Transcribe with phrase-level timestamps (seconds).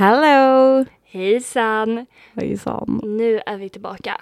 [0.00, 0.84] Hello!
[1.04, 2.06] Hejsan!
[2.34, 3.00] Hejsan.
[3.04, 4.20] Nu är vi tillbaka.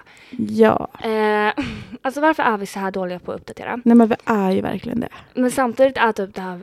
[0.48, 1.52] Ja, Eh,
[2.02, 3.80] alltså varför är vi så här dåliga på att uppdatera?
[3.84, 5.08] nej men vi är ju verkligen det.
[5.34, 6.60] Men samtidigt är typ det här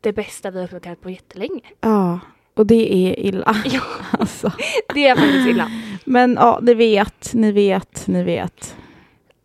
[0.00, 1.60] det bästa vi har uppdaterat på jättelänge.
[1.80, 2.20] Ja,
[2.54, 3.56] och det är illa.
[3.64, 3.80] Ja,
[4.18, 4.52] Alltså.
[4.94, 5.70] det är faktiskt illa.
[6.04, 8.76] Men ja, ni vet, ni vet, ni vet.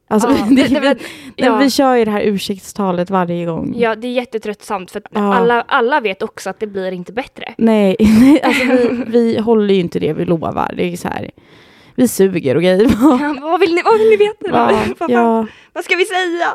[0.08, 1.00] Alltså, Ja, det, det- det-
[1.36, 1.58] ja.
[1.58, 3.74] vi kör ju det här ursäktstalet varje gång.
[3.78, 5.34] Ja, det är jättetröttsamt för att Ja.
[5.36, 7.54] alla, alla vet också att det blir inte bättre.
[7.58, 10.74] Nej, nej, alltså vi, vi håller ju inte det vi lovar.
[10.78, 11.32] Det är så här,
[11.96, 12.92] vi suger och grejer.
[13.02, 14.36] Ja, vad, vill ni, vad vill ni veta?
[14.72, 16.48] Ja, vad, ja, vad ska vi säga?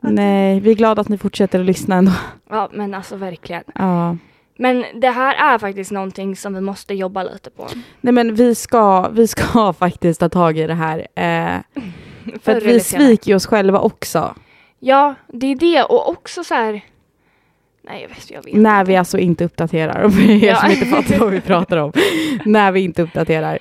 [0.00, 2.12] nej, vi är glada att ni fortsätter att lyssna ändå.
[2.50, 3.62] Ja, men alltså verkligen.
[3.74, 4.16] Ja.
[4.58, 7.66] Men det här är faktiskt någonting som vi måste jobba lite på.
[8.00, 11.06] Nej men vi ska, vi ska faktiskt ta tag i det här.
[11.14, 11.82] Eh,
[12.42, 14.34] för att vi sviker ju oss själva också.
[14.78, 15.82] Ja, det är det.
[15.82, 16.80] Och också så här...
[17.82, 20.08] Nej, jag vet, jag vet När vi alltså inte uppdaterar.
[20.10, 20.56] För er Ja.
[20.56, 21.92] som inte fattar vad vi pratar om.
[22.44, 23.58] när vi inte uppdaterar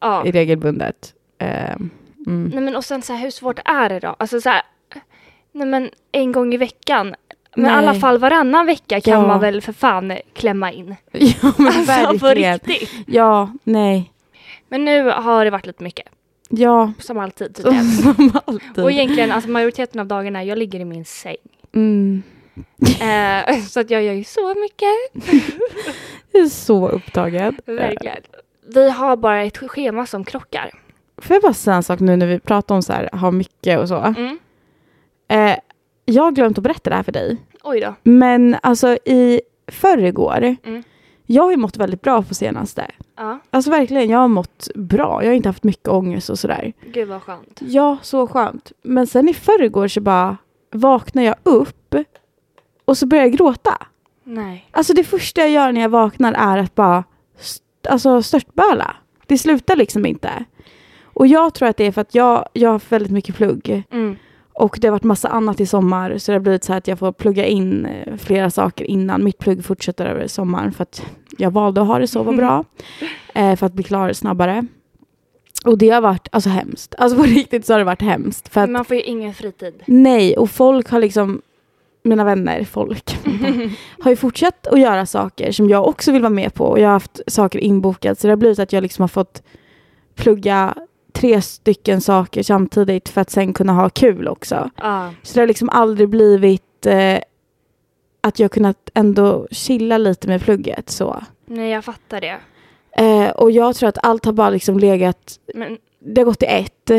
[0.00, 0.26] Ja.
[0.26, 1.14] i regelbundet.
[1.38, 1.70] Eh,
[2.26, 2.50] mm.
[2.54, 4.16] Nej men och sen så här, hur svårt är det då?
[4.18, 4.62] Alltså så här,
[5.52, 7.14] nej men en gång i veckan.
[7.56, 9.26] Men i alla fall varannan vecka kan Ja.
[9.26, 10.96] man väl för fan klämma in.
[11.12, 12.58] Ja men Alltså på verkligen.
[12.58, 12.90] riktigt.
[13.06, 14.12] Ja, nej.
[14.68, 16.06] Men nu har det varit lite mycket.
[16.52, 17.84] Ja, Som alltid tydligen.
[17.90, 18.84] som alltid.
[18.84, 21.36] Och egentligen, alltså majoriteten av dagarna, jag ligger i min säng.
[21.74, 22.22] Mm.
[23.00, 25.24] Eh, så att jag gör ju så mycket.
[26.32, 27.58] Jag är så upptagen.
[27.66, 28.22] Verkligen.
[28.74, 30.70] Vi har bara ett schema som krockar.
[31.16, 33.78] Får jag bara säga en sak nu när vi pratar om så här, ha mycket
[33.78, 33.96] och så.
[33.98, 34.38] Mm.
[35.28, 35.56] Eh,
[36.04, 37.36] jag har glömt att berätta det här för dig.
[37.62, 37.94] Oj då.
[38.02, 40.82] Men alltså i förrgår, Mm.
[41.34, 42.86] Jag har ju mått väldigt bra på senaste.
[43.16, 45.22] Ja, Alltså verkligen, jag har mått bra.
[45.22, 46.72] Jag har inte haft mycket ångest och sådär.
[46.92, 47.60] gud vad skönt.
[47.60, 48.72] Ja, så skönt.
[48.82, 50.36] Men sen i förrgår så bara
[50.72, 51.94] vaknar jag upp
[52.84, 53.86] och så börjar jag gråta.
[54.24, 54.68] Nej.
[54.70, 57.04] Alltså det första jag gör när jag vaknar är att bara
[57.40, 58.96] st- alltså störtböla.
[59.26, 60.44] Det slutar liksom inte.
[61.04, 63.82] Och jag tror att det är för att jag, jag har haft väldigt mycket plugg.
[63.90, 64.16] Mm.
[64.60, 66.88] Och det har varit massa annat i sommar så det har blivit så här att
[66.88, 69.24] jag får plugga in eh, flera saker innan.
[69.24, 71.02] Mitt plugg fortsätter över sommaren för att
[71.38, 72.64] jag valde att ha det så var bra.
[73.34, 74.66] Eh, för att bli klar snabbare.
[75.64, 76.94] Och det har varit alltså hemskt.
[76.98, 78.48] Alltså på riktigt så har det varit hemskt.
[78.48, 79.82] För att Man får ju ingen fritid.
[79.86, 81.42] nej, och folk har liksom
[82.02, 83.18] mina vänner, folk,
[84.00, 86.64] har ju fortsatt att göra saker som jag också vill vara med på.
[86.64, 88.18] Och jag har haft saker inbokat.
[88.18, 89.42] Så det har blivit att jag liksom har fått
[90.14, 90.74] plugga
[91.12, 94.70] tre stycken saker samtidigt för att sen kunna ha kul också.
[94.76, 95.10] Ja.
[95.22, 97.18] Så det har liksom aldrig blivit eh,
[98.20, 101.22] att jag kunnat ändå chilla lite med plugget så.
[101.46, 102.36] Nej, jag fattar det.
[102.96, 106.46] Eh, och jag tror att allt har bara liksom legat, Men det har gått i
[106.46, 106.90] ett.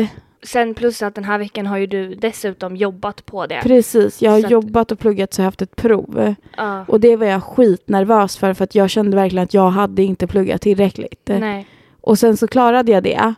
[0.42, 3.60] sen plus att den här veckan har ju du dessutom jobbat på det.
[3.62, 6.34] Precis, jag har Så jobbat och pluggat så jag har haft ett prov.
[6.56, 6.84] Ja.
[6.88, 10.26] Och det var jag skitnervös för för att jag kände verkligen att jag hade inte
[10.26, 11.30] pluggat tillräckligt.
[11.38, 11.66] Nej.
[12.00, 13.34] Och sen så klarade jag det.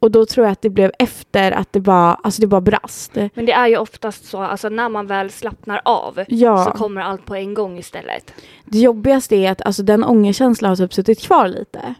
[0.00, 3.14] Och då tror jag att det blev efter att det bara, alltså det bara brast.
[3.34, 6.64] Men det är ju oftast så, alltså när man väl slappnar av Ja.
[6.64, 8.34] så kommer allt på en gång istället.
[8.64, 11.94] Det jobbigaste är att alltså, den ångerkänslan har typ suttit kvar lite.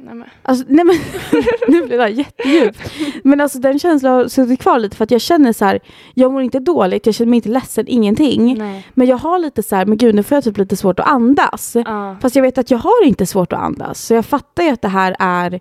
[0.00, 0.28] Nej, men.
[0.42, 0.96] Alltså, nej men,
[1.68, 2.92] nu blir det jättedjupt.
[3.24, 5.80] Men alltså den känslan har suttit kvar lite för att jag känner så här,
[6.14, 8.58] jag mår inte dåligt, jag känner mig inte ledsen, ingenting.
[8.58, 8.86] Nej.
[8.94, 11.06] Men jag har lite så här, men gud nu får jag typ lite svårt att
[11.08, 11.76] andas.
[11.84, 12.16] Ja.
[12.20, 14.00] Fast jag vet att jag har inte svårt att andas.
[14.06, 15.60] Så jag fattar ju att det här är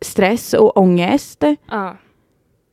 [0.00, 1.44] stress och ångest.
[1.70, 1.96] Ja.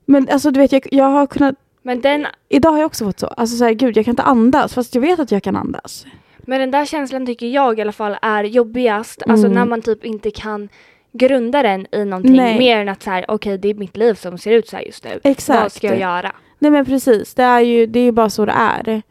[0.05, 3.19] Men alltså du vet, jag, jag har kunnat, Men, den, idag har jag också fått
[3.19, 3.27] så.
[3.27, 6.05] Alltså så här, gud jag kan inte andas fast jag vet att jag kan andas.
[6.37, 9.23] men den där känslan tycker jag i alla fall är jobbigast.
[9.27, 9.57] Alltså Mm.
[9.59, 10.69] när man typ inte kan
[11.11, 12.59] grunda den i någonting Nej.
[12.59, 14.83] mer än att så här, okej det är mitt liv som ser ut så här
[14.83, 15.19] just nu.
[15.23, 15.61] Exakt.
[15.61, 16.31] Vad ska jag göra?
[16.59, 19.01] Nej men precis, det är ju det är ju bara så det är.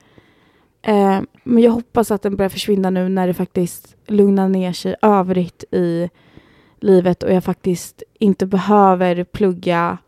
[0.82, 4.94] Eh, men jag hoppas att den börjar försvinna nu när det faktiskt lugnar ner sig
[5.02, 6.10] övrigt i
[6.84, 9.98] livet och jag faktiskt inte behöver plugga.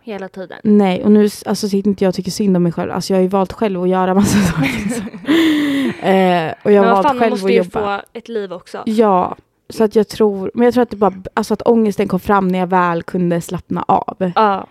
[0.00, 0.58] Hela tiden.
[0.64, 2.92] Nej, och nu alltså, sitter inte jag och tycker synd om mig själv.
[2.92, 4.88] Alltså jag har ju valt själv att göra massa saker.
[4.88, 5.02] Så.
[6.02, 7.98] Eh, och jag Men har vad fan, valt man själv måste att ju jobba.
[7.98, 8.82] få ett liv också.
[8.86, 9.36] Ja,
[9.70, 12.48] så att jag tror, men jag tror att det bara, alltså att ångesten kom fram
[12.48, 14.32] när jag väl kunde slappna av.
[14.34, 14.66] Ja,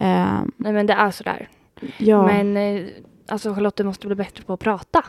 [0.00, 1.48] Eh, nej men det är sådär.
[1.98, 2.26] ja.
[2.26, 2.84] Men eh,
[3.28, 5.04] alltså Charlotte, du måste bli bättre på att prata.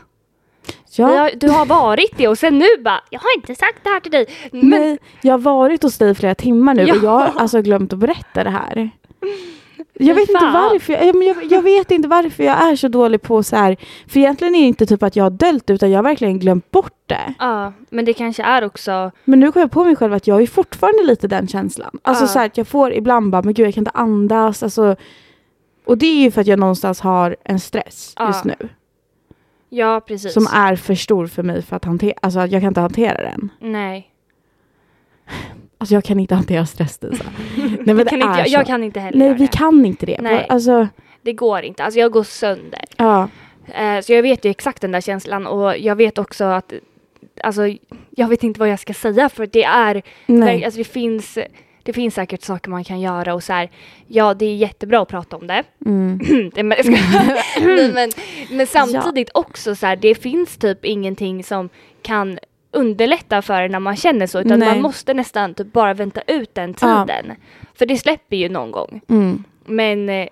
[0.96, 1.30] Ja.
[1.36, 4.12] Du har varit det och sen nu bara, jag har inte sagt det här till
[4.12, 4.26] dig.
[4.52, 6.94] Men, Nej, jag har varit hos dig flera timmar nu och Ja.
[7.02, 8.90] jag har alltså glömt att berätta det här.
[9.98, 10.92] Jag vet inte varför.
[10.92, 13.76] Jag, jag, jag, jag vet inte varför jag är så dålig på så här.
[14.08, 16.70] För egentligen är det inte typ att jag har döljt utan jag har verkligen glömt
[16.70, 17.34] bort det.
[17.38, 20.42] ja, men det kanske är också, Men nu kommer jag på mig själv att jag
[20.42, 21.98] är fortfarande lite den känslan.
[22.02, 22.28] Alltså Ja.
[22.28, 24.62] så här att jag får ibland bara, men gud jag kan inte andas.
[24.62, 24.96] Alltså,
[25.86, 28.26] och det är ju för att jag någonstans har en stress Ja.
[28.26, 28.54] just nu.
[29.68, 30.32] Ja precis.
[30.32, 32.14] Som är för stor för mig för att hantera.
[32.22, 33.50] Alltså jag kan inte hantera den.
[33.60, 34.10] Nej.
[35.78, 37.24] Alltså jag kan inte hantera stress Disa.
[37.56, 38.52] Nej men det kan inte, jag, så.
[38.54, 39.56] jag kan inte heller Nej vi det.
[39.56, 40.18] kan inte det.
[40.20, 40.46] Nej.
[40.48, 40.88] Alltså,
[41.22, 41.84] Det går inte.
[41.84, 42.84] Alltså jag går sönder.
[42.96, 43.28] ja.
[43.74, 46.72] Eh, så jag vet ju exakt den där känslan och jag vet också att
[47.44, 47.62] Alltså
[48.10, 50.64] jag vet inte vad jag ska säga för det är Nej.
[50.64, 51.38] Alltså det finns
[51.86, 53.70] det finns säkert saker man kan göra och så här,
[54.06, 55.62] ja det är jättebra att prata om det.
[55.86, 56.20] Mm.
[57.66, 58.10] Men, men,
[58.50, 61.68] men samtidigt också så här, det finns typ ingenting som
[62.02, 62.38] kan
[62.70, 64.68] underlätta för en när man känner så utan Nej.
[64.68, 67.06] man måste nästan typ bara vänta ut den Ja.
[67.06, 67.36] tiden.
[67.74, 69.00] För det släpper ju någon gång.
[69.08, 69.44] Mm.
[69.64, 70.28] Men eh,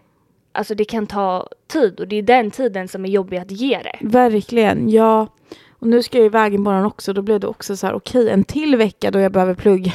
[0.53, 3.79] alltså det kan ta tid och det är den tiden som är jobbig att ge
[3.79, 3.97] det.
[4.00, 5.29] Verkligen, ja.
[5.71, 7.12] Och nu ska jag iväg imorgon också.
[7.12, 9.93] Då blev det också så här, okej, en till vecka då jag behöver plugga.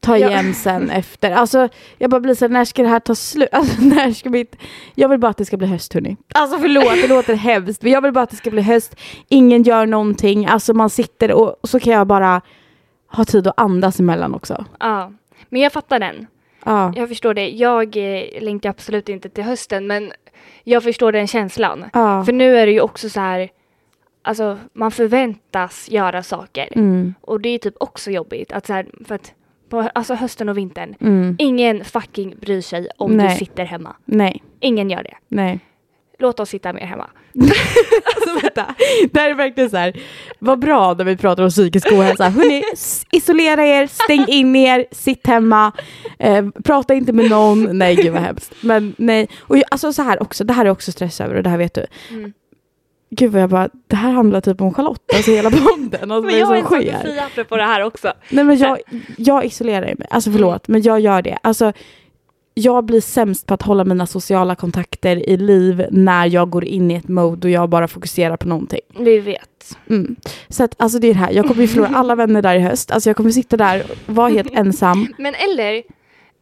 [0.00, 0.28] Ta Ja.
[0.30, 1.30] igen sen efter.
[1.30, 1.68] Alltså,
[1.98, 3.48] jag bara blir så här, när ska det här ta slut?
[3.52, 4.56] Alltså, när ska mitt...
[4.94, 6.16] Jag vill bara att det ska bli höst, hörni.
[6.34, 7.82] Alltså förlåt, det låter hemskt.
[7.82, 8.96] Men jag vill bara att det ska bli höst.
[9.28, 10.46] Ingen gör någonting.
[10.46, 12.40] Alltså man sitter och, och så kan jag bara
[13.12, 14.64] ha tid att andas emellan också.
[14.80, 15.12] Ja,
[15.48, 16.26] men jag fattar den.
[16.64, 16.92] Ja.
[16.96, 17.48] Jag förstår det.
[17.48, 20.12] Jag eh, längtar absolut inte till hösten men
[20.64, 21.84] jag förstår den känslan.
[21.92, 22.24] Ja.
[22.24, 23.48] För nu är det ju också så här,
[24.22, 26.68] alltså man förväntas göra saker.
[26.72, 27.14] Mm.
[27.20, 29.32] Och det är typ också jobbigt att så här, för att
[29.70, 31.36] på alltså hösten och vintern, Mm.
[31.38, 33.28] ingen fucking bryr sig om Nej.
[33.28, 33.96] du sitter hemma.
[34.04, 35.14] Nej, Ingen gör det.
[35.28, 35.60] nej.
[36.18, 37.10] Låt oss sitta mer hemma.
[38.14, 38.74] Alltså vänta,
[39.12, 40.00] det här är verkligen så här.
[40.38, 42.28] Vad bra när vi pratar om psykisk ohälsa.
[42.28, 42.62] Hörrni,
[43.12, 45.72] isolera er, stäng in er, sitt hemma,
[46.18, 47.78] eh, prata inte med någon.
[47.78, 48.52] Nej gud vad hemskt.
[48.62, 51.42] Men nej, och jag, alltså så här också, det här är också stress över och
[51.42, 51.86] det här vet du.
[52.10, 52.32] Mm.
[53.10, 56.10] Gud vad jag bara, det här handlar typ om Charlotte, alltså hela podden.
[56.12, 58.12] Alltså, Men jag har är en säga apropå det här också.
[58.30, 58.78] Nej men jag,
[59.18, 61.38] jag isolerar mig, alltså förlåt, men jag gör det.
[61.42, 61.72] Alltså,
[62.54, 66.90] jag blir sämst på att hålla mina sociala kontakter i liv när jag går in
[66.90, 68.80] i ett mode och jag bara fokuserar på någonting.
[68.98, 69.78] Vi vet.
[69.88, 70.16] Mm.
[70.48, 72.60] Så att alltså det är det här, jag kommer ju förlora alla vänner där i
[72.60, 72.90] höst.
[72.90, 75.14] Alltså jag kommer sitta där och vara helt ensam.
[75.18, 75.82] Men eller,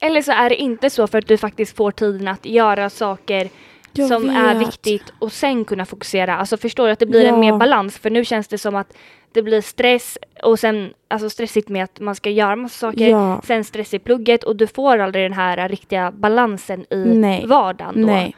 [0.00, 3.48] eller så är det inte så för att du faktiskt får tiden att göra saker
[3.98, 4.68] Jag som är vet.
[4.68, 6.36] viktigt och sen kunna fokusera.
[6.36, 7.34] Alltså förstår du att det blir Ja.
[7.34, 8.92] en mer balans för nu känns det som att
[9.32, 13.42] det blir stress och sen alltså stressigt med att man ska göra massa saker, Ja.
[13.46, 17.46] sen stress i plugget och du får aldrig den här riktiga balansen i Nej.
[17.46, 18.06] vardagen då.
[18.06, 18.36] Nej.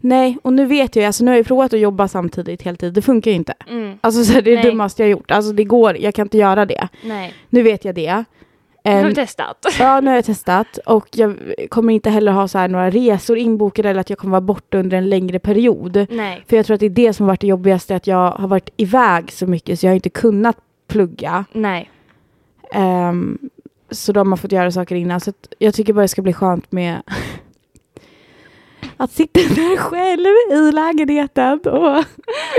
[0.00, 3.02] Nej, och nu vet jag, alltså nu har jag provat att jobba samtidigt heltid, det
[3.02, 3.54] funkar ju inte.
[3.70, 5.30] Mm, Alltså så det är det dummaste jag har gjort.
[5.30, 6.88] Alltså det går, jag kan inte göra det.
[7.02, 8.24] nej, Nu vet jag det.
[8.88, 9.66] Nu har Em, vi testat.
[9.78, 11.36] Ja, nu har jag testat och jag
[11.70, 14.96] kommer inte heller ha så några resor inbokade eller att jag kommer vara borta under
[14.98, 16.06] en längre period.
[16.10, 18.30] nej, För jag tror att det är det som har varit det jobbigaste, att jag
[18.30, 20.56] har varit iväg så mycket så jag har inte kunnat
[20.88, 21.44] plugga.
[21.52, 21.90] nej.
[22.72, 23.38] Ehm,
[23.90, 25.20] så de har fått göra saker innan.
[25.20, 27.02] Så jag tycker bara det ska bli skönt med
[28.96, 30.26] att sitta där själv
[30.68, 31.60] i lägenheten.
[31.60, 32.04] Och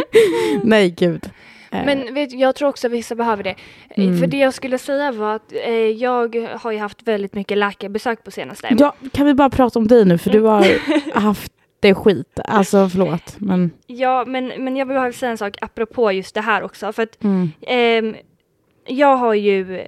[0.63, 1.29] Nej, gud.
[1.71, 3.56] Eh, Men vet, jag tror också att vissa behöver det.
[3.89, 4.19] Eh, Mm.
[4.19, 8.24] För det jag skulle säga var att eh, jag har ju haft väldigt mycket läkarbesök
[8.24, 8.68] på senaste.
[8.80, 10.18] ja, kan vi bara prata om dig nu?
[10.18, 10.66] För du har
[11.19, 12.39] haft det skit.
[12.45, 13.36] Alltså förlåt.
[13.38, 16.94] Men, Ja, men, men jag vill säga en sak apropå just det här också.
[16.94, 18.16] För att mm, ehm,
[18.88, 19.88] jag har ju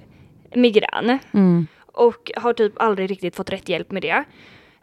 [0.54, 4.24] migrän mm, och har typ aldrig riktigt fått rätt hjälp med det.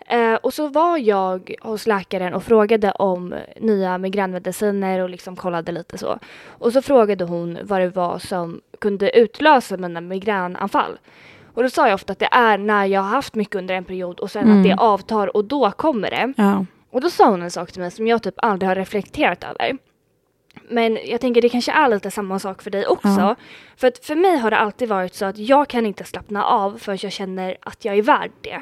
[0.07, 5.71] Eh, och så var jag hos läkaren och frågade om nya migränmediciner och liksom kollade
[5.71, 6.19] lite så.
[6.47, 10.99] Och så frågade hon vad det var som kunde utlösa mina migränanfall.
[11.53, 13.85] Och då sa jag ofta att det är när jag har haft mycket under en
[13.85, 14.57] period och sen Mm.
[14.57, 16.33] att det avtar och då kommer det.
[16.37, 16.65] ja.
[16.91, 19.77] Och då sa hon en sak till mig som jag typ aldrig har reflekterat över.
[20.69, 23.07] Men jag tänker det kanske är lite samma sak för dig också.
[23.07, 23.35] Ja.
[23.77, 26.77] För att för mig har det alltid varit så att jag kan inte slappna av
[26.77, 28.61] förrän jag känner att jag är värd det.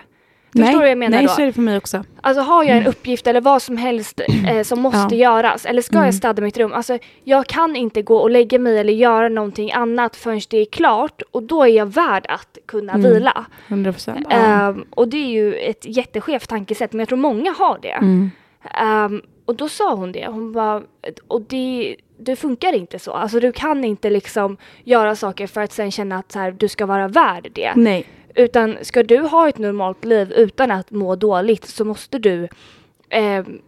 [0.51, 1.31] Förstår nej, du vad jag menar nej, då?
[1.33, 2.03] så är det för mig också.
[2.21, 5.31] Alltså har jag en uppgift eller vad som helst eh, som måste Ja.
[5.33, 6.05] göras eller ska Mm.
[6.05, 6.73] jag städa mitt rum?
[6.73, 10.65] Alltså jag kan inte gå och lägga mig eller göra någonting annat förrän det är
[10.65, 13.11] klart och då är jag värd att kunna Mm.
[13.13, 13.45] vila.
[13.67, 14.27] 100 procent.
[14.29, 17.91] Ehm, och det är ju ett jätteskevt tankesätt men jag tror många har det.
[17.91, 18.31] Mm.
[18.73, 20.81] Ehm, och då sa hon det, hon bara,
[21.27, 23.11] och det, det funkar inte så.
[23.13, 26.67] Alltså du kan inte liksom göra saker för att sen känna att så här, du
[26.67, 27.71] ska vara värd det.
[27.75, 28.05] Nej.
[28.37, 32.47] Utan ska du ha ett normalt liv utan att må dåligt så måste du
[33.09, 33.61] ehm,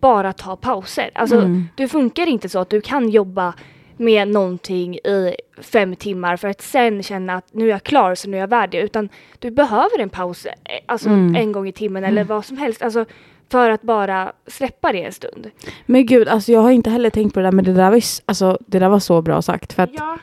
[0.00, 1.10] bara ta pauser.
[1.14, 1.64] Alltså Mm.
[1.76, 3.54] det funkar inte så att du kan jobba
[3.96, 8.28] med någonting i fem timmar för att sen känna att nu är jag klar så
[8.28, 8.80] nu är jag värd det.
[8.80, 10.52] Utan du behöver en paus eh,
[10.86, 11.34] alltså Mm.
[11.36, 12.82] en gång i timmen eller vad som helst.
[12.82, 13.04] Alltså
[13.50, 15.50] för att bara släppa det en stund.
[15.86, 18.00] Men gud, alltså jag har inte heller tänkt på det där, men det där var,
[18.26, 19.72] alltså, det där var så bra sagt.
[19.72, 20.18] För att Ja,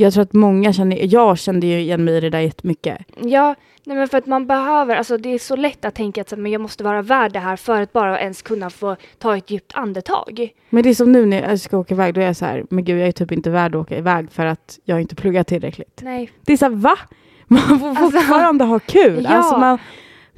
[0.00, 2.98] jag tror att många känner, jag kände ju igen mig i det där jättemycket.
[3.16, 6.38] ja nej men för att man behöver, alltså det är så lätt att tänka att
[6.38, 9.50] men jag måste vara värd det här för att bara ens kunna få ta ett
[9.50, 10.48] djupt andetag.
[10.70, 12.64] Men det är som nu när jag ska åka iväg, då är jag så här,
[12.70, 15.46] men gud jag är typ inte värd att åka iväg för att jag inte pluggat
[15.46, 16.00] tillräckligt.
[16.02, 16.98] Nej, Det är så här, va?
[17.46, 19.24] Man får Alltså, fortfarande ha kul.
[19.30, 19.30] ja.
[19.30, 19.78] Alltså man,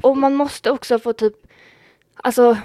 [0.01, 1.35] Och man måste också få typ,
[2.17, 2.57] alltså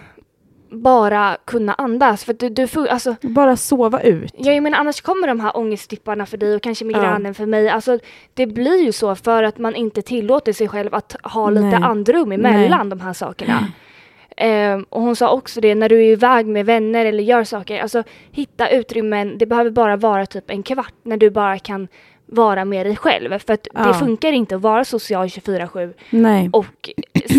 [0.76, 2.26] bara kunna andas.
[2.26, 4.34] För du, du får, alltså, bara sova ut.
[4.38, 7.70] jag menar annars kommer de här ångestdipparna för dig och kanske migränen för mig.
[7.70, 8.00] Alltså
[8.34, 11.84] det blir ju så för att man inte tillåter sig själv att ha lite Nej.
[11.84, 13.68] andrum emellan de här sakerna.
[14.38, 17.82] Ehm, och hon sa också det, när du är iväg med vänner eller gör saker,
[17.82, 21.88] alltså hitta utrymmen, det behöver bara vara typ en kvart när du bara kan
[22.26, 23.40] vara med dig själv.
[23.40, 23.88] För att Ja.
[23.88, 26.50] det funkar inte att vara social 24-7 Nej.
[26.54, 26.90] och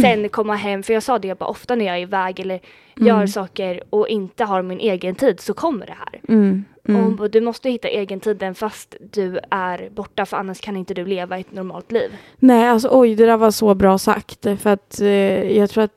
[0.02, 2.60] sen komma hem, för jag sa det bara ofta när jag är iväg eller
[2.96, 3.28] gör Mm.
[3.28, 6.20] saker och inte har min egen tid så kommer det här.
[6.28, 6.64] Mm.
[6.82, 7.16] Och Mm.
[7.16, 11.06] bara, du måste hitta egen tiden fast du är borta för annars kan inte du
[11.06, 12.10] leva ett normalt liv.
[12.38, 14.42] Nej, alltså oj, det där var så bra sagt.
[14.60, 15.08] För att eh,
[15.58, 15.92] jag tror att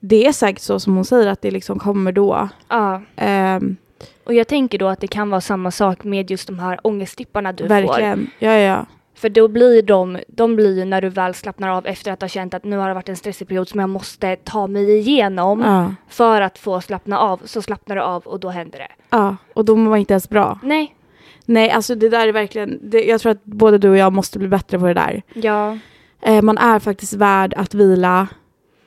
[0.00, 2.48] det är säkert så som hon säger att det liksom kommer då.
[2.68, 3.76] Ja, Ehm,
[4.24, 7.52] och jag tänker då att det kan vara samma sak med just de här ångestdipparna
[7.52, 7.68] du får.
[7.68, 8.30] verkligen.
[8.38, 8.86] Ja, ja.
[9.14, 12.28] För då blir de, de blir ju när du väl slappnar av efter att ha
[12.28, 15.60] känt att nu har det varit en stressig period som jag måste ta mig igenom
[15.60, 15.94] ja.
[16.08, 17.40] för att få slappna av.
[17.44, 18.88] Så slappnar du av och då händer det.
[19.10, 20.58] Ja, och då mår man inte ens bra.
[20.62, 20.94] Nej,
[21.44, 24.38] Nej, alltså det där är verkligen, det, jag tror att både du och jag måste
[24.38, 25.22] bli bättre på det där.
[25.34, 25.78] ja,
[26.22, 28.28] Eh, man är faktiskt värd att vila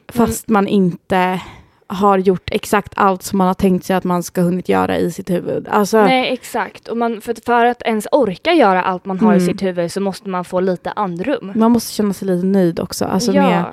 [0.08, 1.42] fast man inte
[1.88, 5.12] har gjort exakt allt som man har tänkt sig att man ska hunnit göra i
[5.12, 5.68] sitt huvud.
[5.68, 6.88] Alltså, nej exakt.
[6.88, 9.48] Och man, för, för att ens orka göra allt man har i Mm.
[9.48, 11.52] sitt huvud så måste man få lite andrum.
[11.56, 13.06] man måste känna sig lite nöjd också.
[13.06, 13.42] Alltså ja.
[13.42, 13.66] med,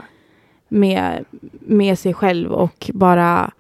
[0.69, 1.25] med,
[1.61, 3.51] med sig själv och bara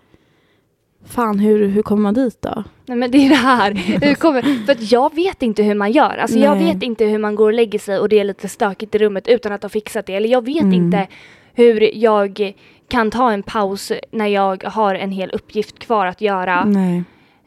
[1.06, 2.64] Fan, hur, hur kommer man dit då?
[2.86, 3.72] Nej men det är det här.
[3.74, 6.16] Hur kommer, för att jag vet inte hur man gör.
[6.16, 8.94] Alltså jag vet inte hur man går och lägger sig och det är lite stökigt
[8.94, 10.14] i rummet utan att ha fixat det.
[10.14, 10.72] Eller jag vet Mm.
[10.72, 11.06] inte
[11.54, 12.54] hur jag
[12.92, 16.66] kan ta en paus när jag har en hel uppgift kvar att göra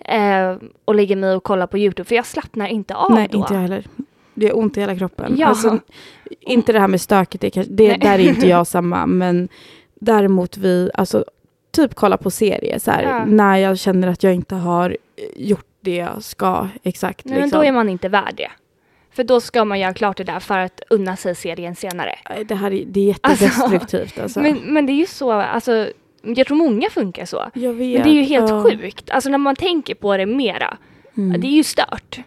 [0.05, 2.07] eh, och lägga mig och kolla på Youtube.
[2.07, 3.37] För jag slappnar inte av Nej då.
[3.37, 3.85] inte jag heller.
[4.33, 5.35] Det är ont i hela kroppen.
[5.37, 5.47] Ja.
[5.47, 5.79] Alltså,
[6.41, 9.05] inte det här med stöket, det, kanske- det, där är inte jag samma.
[9.05, 9.49] Men
[9.95, 11.25] däremot vi, alltså
[11.71, 13.25] typ kolla på serier så här, Ja.
[13.25, 14.97] när jag känner att jag inte har
[15.35, 17.25] gjort det jag ska exakt.
[17.25, 17.59] Nej, men liksom.
[17.59, 18.51] då är man inte värd det.
[19.15, 22.15] För då ska man göra klart det där för att unna sig serien senare.
[22.29, 24.39] Nej, Det här är, det är jättedestruktivt alltså.
[24.39, 25.87] Men, men det är ju så, alltså,
[26.21, 27.49] jag tror många funkar så.
[27.53, 27.99] jag vet.
[27.99, 28.63] Men det är ju helt ja.
[28.63, 29.09] sjukt.
[29.09, 30.77] Alltså när man tänker på det mera.
[31.17, 31.41] Mm.
[31.41, 32.19] Det är ju stört.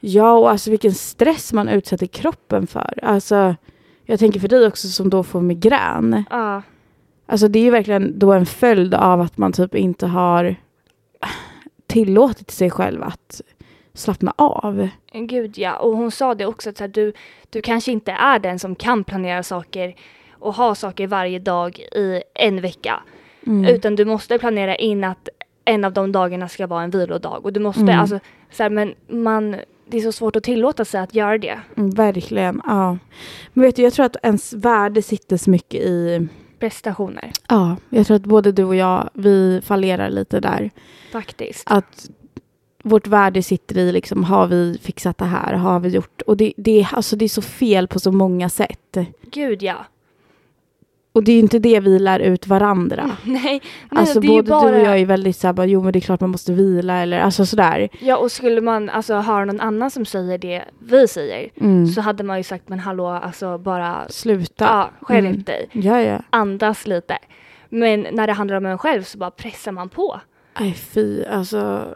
[0.00, 2.98] Ja, och alltså vilken stress man utsätter kroppen för.
[3.02, 3.56] Alltså,
[4.04, 6.24] jag tänker för dig också som då får migrän.
[6.30, 6.62] Ja.
[7.26, 10.56] Alltså det är ju verkligen då en följd av att man typ inte har
[11.86, 13.40] tillåtit sig själv att
[13.94, 14.88] slappna av.
[15.12, 17.12] Gud ja, och hon sa det också att så här, du,
[17.50, 19.94] du kanske inte är den som kan planera saker
[20.32, 23.00] och ha saker varje dag i en vecka.
[23.46, 23.74] Mm.
[23.74, 25.28] Utan du måste planera in att
[25.64, 27.44] en av de dagarna ska vara en vilodag.
[27.44, 28.00] Och du måste, Mm.
[28.00, 28.18] alltså,
[28.50, 31.60] så här, men man, det är så svårt att tillåta sig att göra det.
[31.76, 32.98] Mm, verkligen, ja.
[33.52, 36.28] Men vet du, jag tror att ens värde sitter så mycket i...
[36.58, 40.70] Prestationer, Ja, jag tror att både du och jag, vi fallerar lite där.
[41.12, 41.62] faktiskt.
[41.70, 42.10] Att
[42.84, 45.54] vårt värde sitter i liksom, har vi fixat det här?
[45.54, 46.22] Har vi gjort?
[46.22, 48.96] Och det, det, alltså, det är så fel på så många sätt.
[49.30, 49.76] Gud ja.
[51.12, 53.10] Och det är inte det vi lär ut varandra.
[53.24, 54.70] Nej, nej Alltså både bara...
[54.70, 56.94] du och jag är väldigt såhär, bara, jo men det är klart man måste vila
[57.02, 57.88] eller alltså sådär.
[58.00, 61.86] Ja, och skulle man alltså höra någon annan som säger det vi säger Mm.
[61.86, 64.64] så hade man ju sagt men hallå, alltså bara Sluta.
[64.64, 65.42] ja, skärp Mm.
[65.42, 65.68] dig.
[65.72, 66.18] Ja, ja.
[66.30, 67.18] Andas lite.
[67.68, 70.20] Men när det handlar om en själv så bara pressar man på.
[70.60, 71.94] Nej fy, alltså.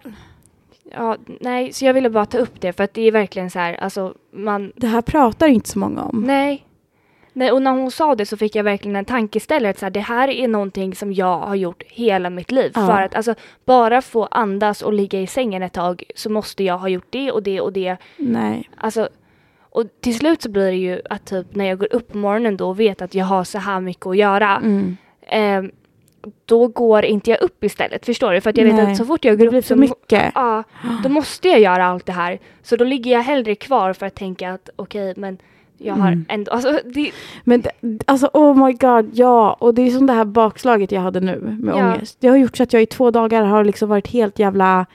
[0.92, 3.59] Ja, nej, så jag ville bara ta upp det för att det är verkligen så
[3.59, 6.23] här, alltså man, Det här pratar inte så många om.
[6.26, 6.64] nej.
[7.33, 9.90] Nej, och när hon sa det så fick jag verkligen en tankeställare att så här,
[9.90, 12.73] det här är någonting som jag har gjort hela mitt liv.
[12.75, 12.87] Ja.
[12.87, 16.78] För att alltså, bara få andas och ligga i sängen ett tag så måste jag
[16.78, 17.97] ha gjort det och det och det.
[18.16, 18.71] Nej.
[18.76, 19.09] Alltså,
[19.61, 22.57] och till slut så blir det ju att typ när jag går upp på morgonen
[22.57, 24.57] då och vet att jag har så här mycket att göra.
[24.57, 24.97] Mm.
[25.21, 25.71] Eh,
[26.45, 28.41] då går inte jag upp istället, förstår du?
[28.41, 28.91] För att jag vet Nej.
[28.93, 30.33] att så fort jag går Det blir upp så mycket.
[30.35, 30.63] Ja,
[31.03, 32.39] då måste jag göra allt det här.
[32.63, 35.39] Så då ligger jag hellre kvar för att tänka att okej, men
[35.79, 36.25] jag har Mm.
[36.29, 37.11] ändå, alltså det,
[37.45, 37.71] Men det,
[38.07, 39.53] alltså oh my god, ja.
[39.61, 41.93] Och det är som det här bakslaget jag hade nu med Ja.
[41.95, 42.17] ångest.
[42.21, 44.87] Det har gjort så att jag i två dagar har liksom varit helt jävla,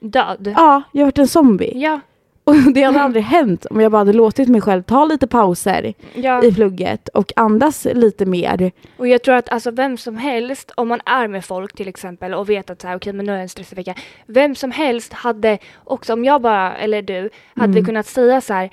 [0.00, 0.54] död.
[0.56, 1.72] ja, jag har varit en zombie.
[1.74, 2.00] Ja,
[2.50, 5.94] Och det hade aldrig hänt om jag bara hade låtit mig själv ta lite pauser
[6.14, 6.44] ja.
[6.44, 8.72] i plugget och andas lite mer.
[8.96, 12.34] Och jag tror att alltså vem som helst, om man är med folk till exempel
[12.34, 13.94] och vet att så här, okej men nu är det en stressig vecka.
[14.26, 17.84] Vem som helst hade också, om jag bara, eller du, hade Mm.
[17.84, 18.70] kunnat säga så här,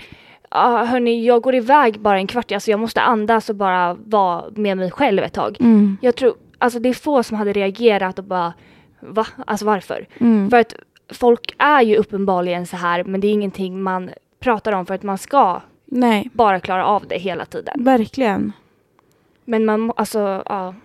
[0.49, 4.43] ah, hörni jag går iväg bara en kvart, alltså jag måste andas och bara vara
[4.55, 5.57] med mig själv ett tag.
[5.59, 5.97] Mm.
[6.01, 8.53] Jag tror, alltså det är få som hade reagerat och bara,
[8.99, 9.27] va?
[9.47, 10.07] Alltså varför?
[10.19, 10.49] Mm.
[10.49, 10.73] För att
[11.09, 14.09] folk är ju uppenbarligen så här, men det är ingenting man
[14.39, 17.83] pratar om för att man ska Nej, bara klara av det hela tiden.
[17.83, 18.51] verkligen.
[19.45, 20.75] Men man, alltså, ja.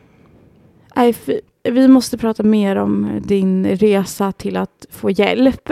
[0.97, 1.15] Nej,
[1.63, 5.71] vi måste prata mer om din resa till att få hjälp.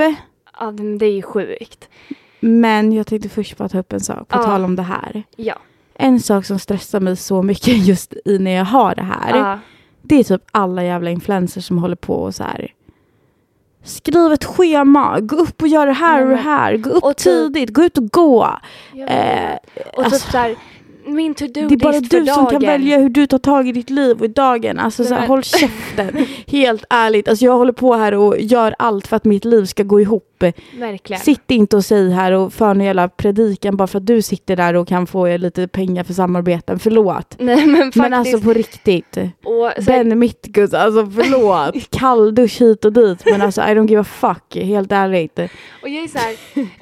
[0.61, 1.89] ja det är ju sjukt.
[2.41, 4.43] Men jag tänkte först bara ta upp en sak på Ja.
[4.43, 5.23] tal om det här.
[5.37, 5.55] Ja.
[5.95, 9.37] En sak som stressar mig så mycket just i när jag har det här.
[9.39, 9.59] Ja.
[10.03, 12.73] Det är typ alla jävla influencers som håller på och så här.
[13.85, 17.17] Skriv ett schema, gå upp och gör det här och det här, gå upp och
[17.17, 18.59] typ- tidigt, gå ut och gå.
[19.09, 19.57] Eh,
[19.97, 20.57] och alltså, typ såhär,
[21.05, 23.91] min to-do det är bara du som kan välja hur du tar tag i ditt
[23.91, 24.79] liv och i dagen.
[24.79, 26.27] Alltså så här, håll käften.
[26.47, 29.83] Helt ärligt, alltså jag håller på här och gör allt för att mitt liv ska
[29.83, 30.27] gå ihop.
[30.79, 31.23] Verkligen.
[31.23, 34.57] Sitt inte och säg här och för en jävla predikan bara för att du sitter
[34.57, 36.79] där och kan få lite pengar för samarbeten.
[36.79, 37.35] Förlåt.
[37.39, 37.97] Nej men faktiskt.
[37.97, 39.17] Men alltså på riktigt.
[39.45, 41.91] och så Ben Mittgus, alltså förlåt.
[41.91, 43.23] Kalldusch hit och dit.
[43.27, 45.39] Men alltså I don't give a fuck, helt ärligt.
[45.83, 46.37] och jag är så här,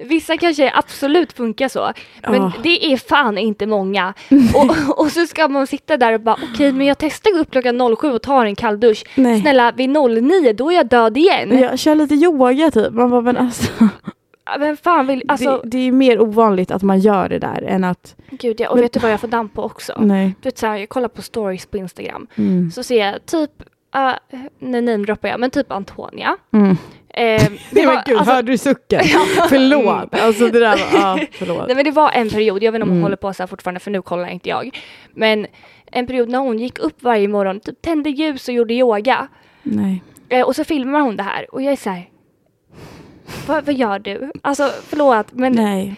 [0.04, 1.92] vissa kanske absolut funkar så.
[2.22, 2.52] Men Ah.
[2.62, 4.07] det är fan inte många.
[4.54, 7.50] Och, och så ska man sitta där och bara okej men jag testar gå upp
[7.50, 9.04] klockan 07 och tar en kalldusch.
[9.14, 9.40] Nej.
[9.40, 11.58] Snälla vid 09 då är jag död igen.
[11.58, 12.92] Jag kör lite yoga typ.
[12.92, 13.72] Man bara, men alltså,
[14.58, 17.84] Vem fan vill, alltså det, det är mer ovanligt att man gör det där än
[17.84, 19.92] att, gud ja, och men- vet du vad jag får damp på också?
[20.00, 20.34] nej.
[20.40, 22.26] Du vet så här, jag kollar på stories på Instagram.
[22.34, 22.70] Mm.
[22.70, 23.50] Så ser jag typ,
[23.96, 26.36] uh, nu namedroppar jag, men typ Antonia.
[26.52, 26.76] Mm.
[27.18, 29.00] Eh, Nej men gud, alltså- hörde du sucken?
[29.48, 30.14] förlåt.
[30.14, 31.66] Alltså det där var, ja förlåt.
[31.66, 33.02] Nej men det var en period, jag vet inte om hon Mm.
[33.02, 34.78] håller på så här fortfarande för nu kollar inte jag.
[35.14, 35.46] Men
[35.92, 39.28] en period när hon gick upp varje morgon, typ tände ljus och gjorde yoga.
[39.62, 40.02] Nej.
[40.28, 42.08] Eh, och så filmar hon det här och jag är så här.
[43.46, 44.32] Vad, vad gör du?
[44.42, 45.94] Alltså förlåt men Nej.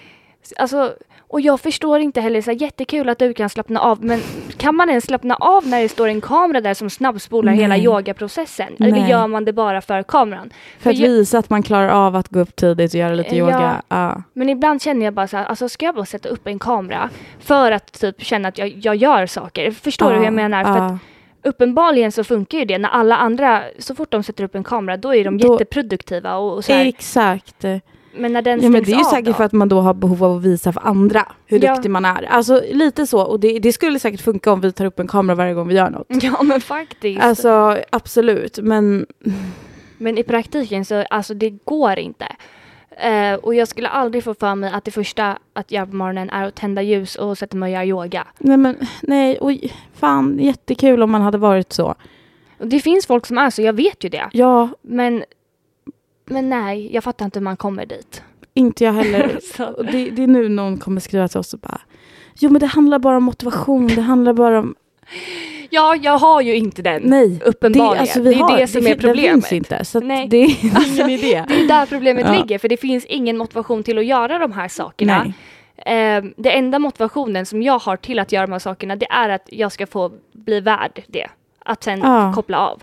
[0.56, 0.94] alltså
[1.32, 4.20] och jag förstår inte heller så här, jättekul att du kan slappna av men
[4.56, 7.84] kan man ens slappna av när det står en kamera där som snabbspolar hela Nej.
[7.84, 8.72] yogaprocessen?
[8.78, 9.10] Eller Nej.
[9.10, 10.50] gör man det bara för kameran?
[10.78, 13.36] För att jag- visa att man klarar av att gå upp tidigt och göra lite
[13.36, 13.44] Ja.
[13.44, 13.82] yoga.
[13.88, 14.22] Ja.
[14.32, 17.10] Men ibland känner jag bara så här, alltså ska jag bara sätta upp en kamera
[17.40, 19.70] för att typ känna att jag, jag gör saker?
[19.70, 20.64] Förstår du hur jag menar?
[20.64, 20.98] För Ja.
[21.42, 24.96] uppenbarligen så funkar ju det när alla andra, så fort de sätter upp en kamera,
[24.96, 26.84] då är de Då- jätteproduktiva och, och så här.
[26.86, 27.64] Exakt.
[28.14, 29.32] Men när den Ja, men det är ju säkert då?
[29.32, 31.74] för att man då har behov av att visa för andra hur Ja.
[31.74, 32.22] duktig man är.
[32.30, 33.20] Alltså lite så.
[33.22, 35.74] Och det, det skulle säkert funka om vi tar upp en kamera varje gång vi
[35.74, 36.06] gör något.
[36.22, 37.20] Ja men faktiskt.
[37.22, 38.58] Alltså absolut.
[38.62, 39.06] Men
[39.98, 42.26] Men i praktiken så, alltså det går inte.
[43.02, 46.30] Eh, och jag skulle aldrig få för mig att det första att göra på morgonen
[46.30, 48.26] är att tända ljus och sätta mig och göra yoga.
[48.38, 49.38] nej, men nej.
[49.40, 51.94] Oj, fan jättekul om man hade varit så.
[52.58, 54.28] Det finns folk som är så, jag vet ju det.
[54.32, 55.24] Ja, Men,
[56.30, 58.22] men nej, jag fattar inte hur man kommer dit.
[58.54, 59.38] inte jag heller.
[59.92, 61.80] Det, det är nu någon kommer skriva till oss och bara
[62.38, 63.86] Jo men det handlar bara om motivation.
[63.86, 64.74] Det handlar bara om
[65.70, 67.02] Ja, jag har ju inte den.
[67.04, 67.40] Nej.
[67.44, 67.94] Uppenbarligen.
[67.94, 69.46] Det, alltså, det är har, det som är fin- Den problemet.
[69.46, 69.84] finns inte.
[69.84, 70.28] Så Nej.
[70.28, 71.44] det är Alltså, ingen idé.
[71.48, 72.32] Det är där problemet Ja.
[72.32, 75.24] ligger, för det finns ingen motivation till att göra de här sakerna.
[75.86, 76.16] Nej.
[76.16, 79.28] Eh, det enda motivationen som jag har till att göra de här sakerna, det är
[79.28, 81.26] att jag ska få bli värd det.
[81.64, 82.32] Att sen Ja.
[82.34, 82.82] koppla av.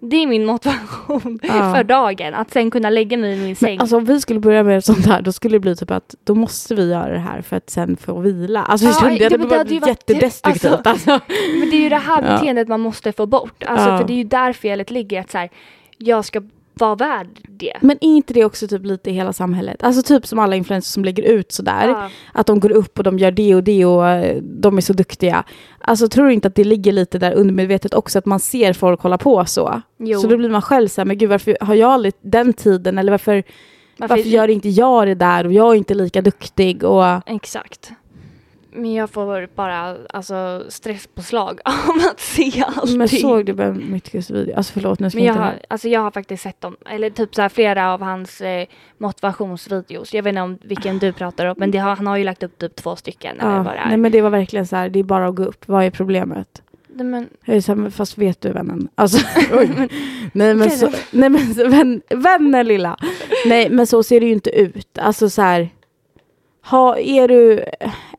[0.00, 1.74] Det är min motivation Ja.
[1.74, 3.70] för dagen, att sen kunna lägga mig i min säng.
[3.70, 6.14] Men alltså om vi skulle börja med sånt här då skulle det bli typ att
[6.24, 8.62] då måste vi göra det här för att sen få vila.
[8.62, 9.16] Alltså Ja, du?
[9.18, 10.86] det det- det hade blivit jättedestruktivt.
[10.86, 11.20] Alltså,
[11.60, 12.32] Men det är ju det här Ja.
[12.32, 13.62] beteendet man måste få bort.
[13.66, 13.98] Alltså, Ja.
[13.98, 15.50] För det är ju där felet ligger, att så här,
[15.98, 16.42] jag ska
[16.78, 17.72] vara värd det.
[17.80, 19.82] Men är inte det också typ lite i hela samhället?
[19.82, 21.88] Alltså typ som alla influencers som lägger ut sådär.
[21.88, 22.10] Ja.
[22.32, 24.92] Att de går upp och de gör det och det och eh, de är så
[24.92, 25.44] duktiga.
[25.88, 29.00] Alltså tror du inte att det ligger lite där undermedvetet också att man ser folk
[29.00, 29.82] hålla på så?
[29.98, 30.20] Jo.
[30.20, 32.98] Så då blir man själv så här, men gud varför har jag aldrig den tiden
[32.98, 33.42] eller varför,
[33.96, 37.90] varför, gör inte jag det där och jag är inte lika duktig och Exakt.
[38.76, 42.98] Men jag får bara alltså, stresspåslag av att se allting.
[42.98, 44.56] men såg du Ben Mittkes video?
[44.56, 47.10] Alltså förlåt nu ska Men jag inte har, alltså jag har faktiskt sett dem, eller
[47.10, 48.66] typ så här flera av hans eh,
[48.98, 50.14] motivationsvideos.
[50.14, 52.42] Jag vet inte om vilken du pratar om, men det har, han har ju lagt
[52.42, 53.88] upp typ två stycken ja, är.
[53.88, 55.90] nej men det var verkligen så här, det är bara att gå upp, vad är
[55.90, 56.62] problemet?
[56.96, 58.88] Nej, men, Jag är så här, men fast vet du vännen?
[58.94, 59.18] Alltså,
[59.52, 59.88] oj.
[60.32, 62.96] nej men så, nej men så, vän, vännen lilla.
[63.46, 64.98] Nej men så ser det ju inte ut.
[64.98, 65.68] Alltså så här,
[66.64, 67.64] ha, är du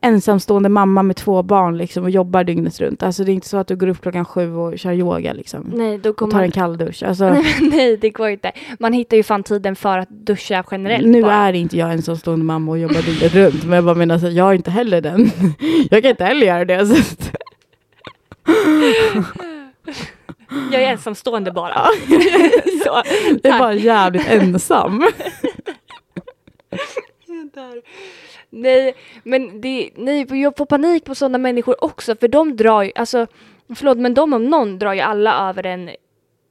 [0.07, 3.03] ensamstående mamma med två barn liksom och jobbar dygnet runt.
[3.03, 5.71] Alltså det är inte så att du går upp klockan sju och kör yoga liksom.
[5.73, 6.45] nej, då Och kommer tar man...
[6.45, 7.03] en kalldusch.
[7.03, 7.29] Alltså,
[7.61, 8.51] Nej, det går inte.
[8.79, 11.33] Man hittar ju fan tiden för att duscha generellt nu bara.
[11.33, 13.63] är inte jag ensamstående mamma och jobbar dygnet runt.
[13.63, 15.31] Men jag bara menar så, jag är inte heller den.
[15.89, 16.85] jag kan inte heller göra det.
[16.85, 16.95] Så.
[20.71, 21.85] Jag är ensamstående bara.
[22.83, 23.03] så,
[23.43, 25.03] Jag är bara jävligt ensam.
[28.49, 32.91] Nej, men det, nej, jag får panik på sådana människor också för de drar ju,
[32.95, 33.27] alltså
[33.75, 35.89] förlåt men de om någon drar ju alla över en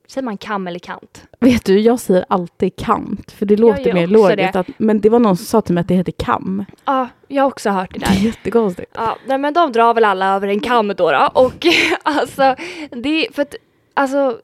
[0.08, 1.26] säger man kam eller kant?
[1.40, 4.56] Vet du, jag säger alltid kant, för det låter mer logiskt.
[4.56, 6.64] Att, men det var någon som sa till mig att det heter kam.
[6.84, 8.26] Ja, jag har också hört det Det är där.
[8.26, 8.90] jättekonstigt.
[8.94, 11.30] Ja, nej, men de drar väl alla över en kam då, då.
[11.34, 11.66] och
[12.02, 12.54] alltså
[12.90, 13.54] det för att
[13.94, 14.38] alltså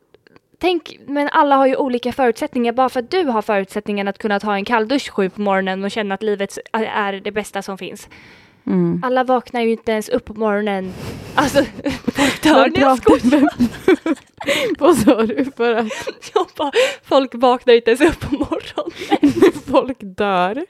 [0.62, 2.72] Tänk, men alla har ju olika förutsättningar.
[2.72, 5.90] Bara för att du har förutsättningen att kunna ta en kalldusch sju på morgonen och
[5.90, 8.08] känna att livet är det bästa som finns.
[8.66, 9.02] Mm.
[9.04, 10.92] Alla vaknar ju inte ens upp på morgonen.
[11.34, 11.64] Alltså,
[12.04, 12.68] folk dör.
[12.68, 13.48] Nej, jag skojar.
[14.78, 15.44] Vad sa du?
[15.56, 15.86] För att
[16.34, 16.72] Jag bara,
[17.04, 19.52] folk vaknar inte ens upp på morgonen.
[19.70, 20.64] folk dör?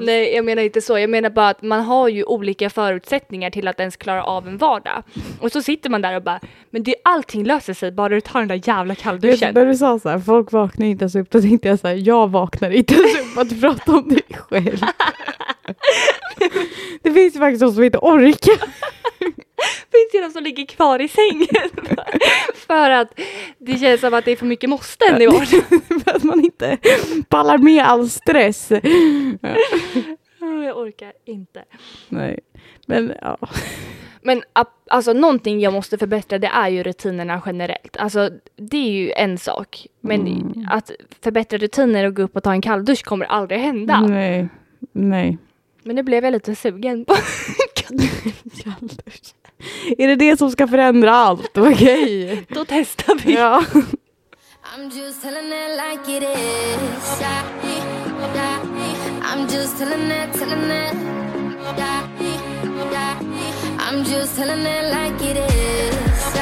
[0.00, 0.98] Nej, jag menar inte så.
[0.98, 4.58] Jag menar bara att man har ju olika förutsättningar till att ens klara av en
[4.58, 5.02] vardag.
[5.40, 8.38] Och så sitter man där och bara, men det, allting löser sig bara du tar
[8.38, 9.54] den där jävla kallduschen.
[9.54, 11.94] när du sa så här, folk vaknar inte ens upp, då tänkte jag så här,
[11.94, 14.78] jag vaknar inte ens upp att prata om dig själv.
[17.16, 18.56] Det finns ju faktiskt de som inte orkar.
[19.92, 21.70] finns ju de som ligger kvar i sängen.
[22.66, 23.20] för att
[23.58, 25.80] det känns som att det är för mycket måsten i vardagen.
[26.04, 26.78] för att man inte
[27.28, 28.72] pallar med all stress.
[30.40, 31.64] Jag orkar inte.
[32.08, 32.40] Nej,
[32.86, 33.38] men ja.
[34.22, 34.42] Men
[34.90, 37.96] alltså någonting jag måste förbättra det är ju rutinerna generellt.
[37.96, 39.86] Alltså det är ju en sak.
[40.00, 40.68] Men Mm.
[40.70, 40.90] att
[41.22, 44.00] förbättra rutiner och gå upp och ta en kalldusch kommer aldrig hända.
[44.00, 44.48] Nej,
[44.92, 45.38] nej.
[45.86, 47.14] Men nu blev jag lite sugen på
[47.74, 49.34] Kalldusch.
[49.98, 51.58] Är det det som ska förändra allt?
[51.58, 52.46] Okej.
[52.48, 53.34] Då testar vi.
[53.34, 53.64] Ja.
[54.74, 57.22] I'm just telling it like it is.
[59.22, 60.94] I'm just telling it, telling it.
[63.78, 66.36] I'm just telling it like it is.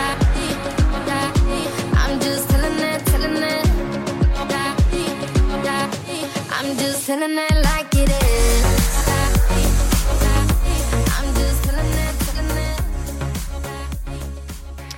[1.96, 3.64] I'm just telling it, telling it.
[6.50, 7.93] I'm just telling it like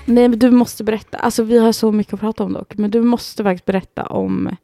[0.07, 1.19] Nej, men du måste berätta.
[1.19, 2.75] Alltså vi har så mycket att prata om dock.
[2.77, 4.57] Men du måste faktiskt berätta om...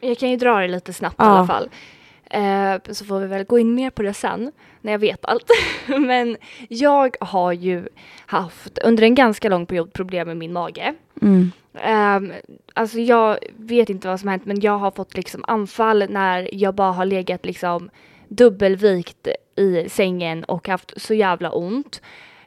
[0.00, 1.24] Jag kan ju dra det lite snabbt i Ja.
[1.24, 1.68] alla fall.
[2.30, 5.50] Eh, så får vi väl gå in mer på det sen när jag vet allt.
[5.86, 6.36] Men
[6.68, 7.88] jag har ju
[8.26, 10.94] haft under en ganska lång period problem med min mage.
[11.22, 11.52] Mm.
[12.16, 12.32] Um,
[12.74, 16.48] alltså jag vet inte vad som har hänt men jag har fått liksom anfall när
[16.54, 17.90] jag bara har legat liksom
[18.28, 22.00] dubbelvikt i sängen och haft så jävla ont.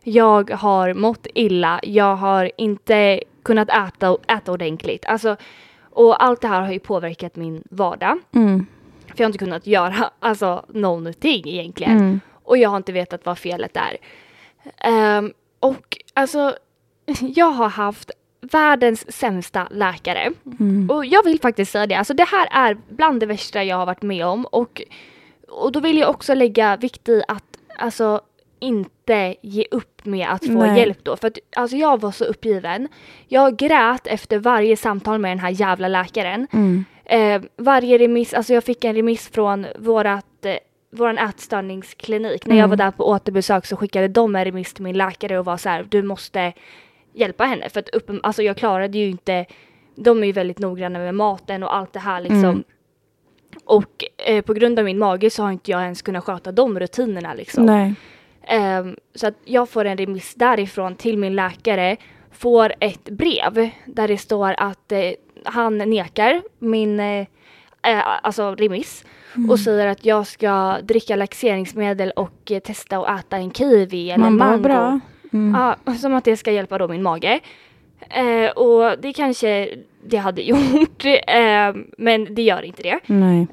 [0.03, 5.05] Jag har mått illa, jag har inte kunnat äta, äta ordentligt.
[5.05, 5.35] Alltså,
[5.81, 8.19] och allt det här har ju påverkat min vardag.
[8.35, 8.65] Mm.
[9.07, 11.97] För jag har inte kunnat göra alltså, någonting egentligen.
[11.97, 12.19] Mm.
[12.43, 13.97] Och jag har inte vetat vad felet är.
[14.77, 16.55] Ehm, och alltså,
[17.21, 20.31] jag har haft världens sämsta läkare.
[20.59, 20.89] Mm.
[20.89, 21.95] Och jag vill faktiskt säga det.
[21.95, 24.45] Alltså det här är bland det värsta jag har varit med om.
[24.45, 24.81] Och,
[25.47, 27.43] och då vill jag också lägga vikt i att
[27.77, 28.21] alltså
[28.59, 30.79] inte ge upp med att få Nej.
[30.79, 31.15] hjälp då.
[31.17, 32.87] För att alltså jag var så uppgiven.
[33.27, 36.47] Jag grät efter varje samtal med den här jävla läkaren.
[36.51, 36.85] Mm.
[37.05, 40.55] Eh, varje remiss, alltså jag fick en remiss från vårat, eh,
[40.91, 42.45] våran ätstörningsklinik.
[42.45, 42.69] När jag Mm.
[42.69, 45.69] var där på återbesök så skickade de en remiss till min läkare och var så
[45.69, 46.53] här, du måste
[47.13, 47.69] hjälpa henne.
[47.69, 49.45] För att upp, alltså jag klarade ju inte,
[49.95, 52.43] de är ju väldigt noggranna med maten och allt det här liksom.
[52.43, 52.63] Mm.
[53.65, 56.79] Och eh, på grund av min mage så har inte jag ens kunnat sköta de
[56.79, 57.65] rutinerna liksom.
[57.65, 57.93] Nej.
[58.49, 61.97] Ehm, så att jag får en remiss därifrån till min läkare,
[62.31, 64.99] får ett brev där det står att eh,
[65.45, 67.19] han nekar min eh,
[67.83, 69.49] eh, alltså remiss Mm.
[69.49, 74.23] och säger att jag ska dricka laxeringsmedel och eh, testa att äta en kiwi eller
[74.23, 74.63] Man mango.
[74.63, 74.99] bra.
[75.33, 75.61] Mm.
[75.85, 77.39] Ja, som att det ska hjälpa då min mage.
[78.09, 79.69] Eh, och det kanske
[80.03, 82.99] det hade gjort, eh, men det gör inte det.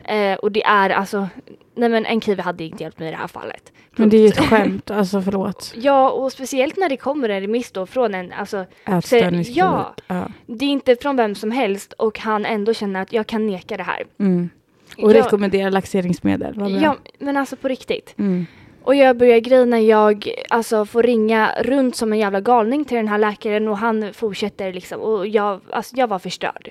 [0.05, 1.29] Eh, och det är alltså,
[1.75, 3.73] nej men en kiwi hade inte hjälpt mig i det här fallet.
[3.97, 4.39] Men det är ju Punkt.
[4.39, 5.75] ett skämt, alltså förlåt.
[5.77, 9.59] Ja, och speciellt när det kommer en remiss då från en, alltså Ätstörningsklinik.
[9.59, 9.95] Ja.
[10.07, 10.29] ja.
[10.47, 13.77] det är inte från vem som helst och han ändå känner att jag kan neka
[13.77, 14.05] det här.
[14.19, 14.51] Mm.
[14.99, 16.81] Och rekommendera laxeringsmedel.
[16.83, 18.15] Ja, men alltså på riktigt.
[18.19, 18.47] Mm.
[18.87, 23.09] Och jag börjar grina, jag alltså får ringa runt som en jävla galning till den
[23.09, 26.71] här läkaren och han fortsätter liksom och jag, alltså jag var förstörd.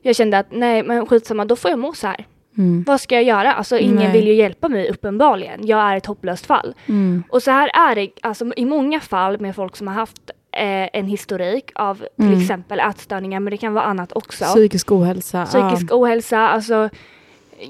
[0.00, 2.26] Jag kände att nej men skitsamma, då får jag må så här.
[2.58, 2.84] Mm.
[2.86, 3.52] Vad ska jag göra?
[3.52, 4.12] Alltså ingen Nej.
[4.12, 5.66] vill ju hjälpa mig uppenbarligen.
[5.66, 6.74] Jag är ett hopplöst fall.
[6.88, 7.24] Mm.
[7.28, 10.88] Och så här är det alltså, i många fall med folk som har haft eh,
[10.92, 12.40] en historik av till Mm.
[12.40, 14.44] exempel ätstörningar, men det kan vara annat också.
[14.44, 15.46] Psykisk ohälsa.
[15.46, 16.90] Psykisk ohälsa, alltså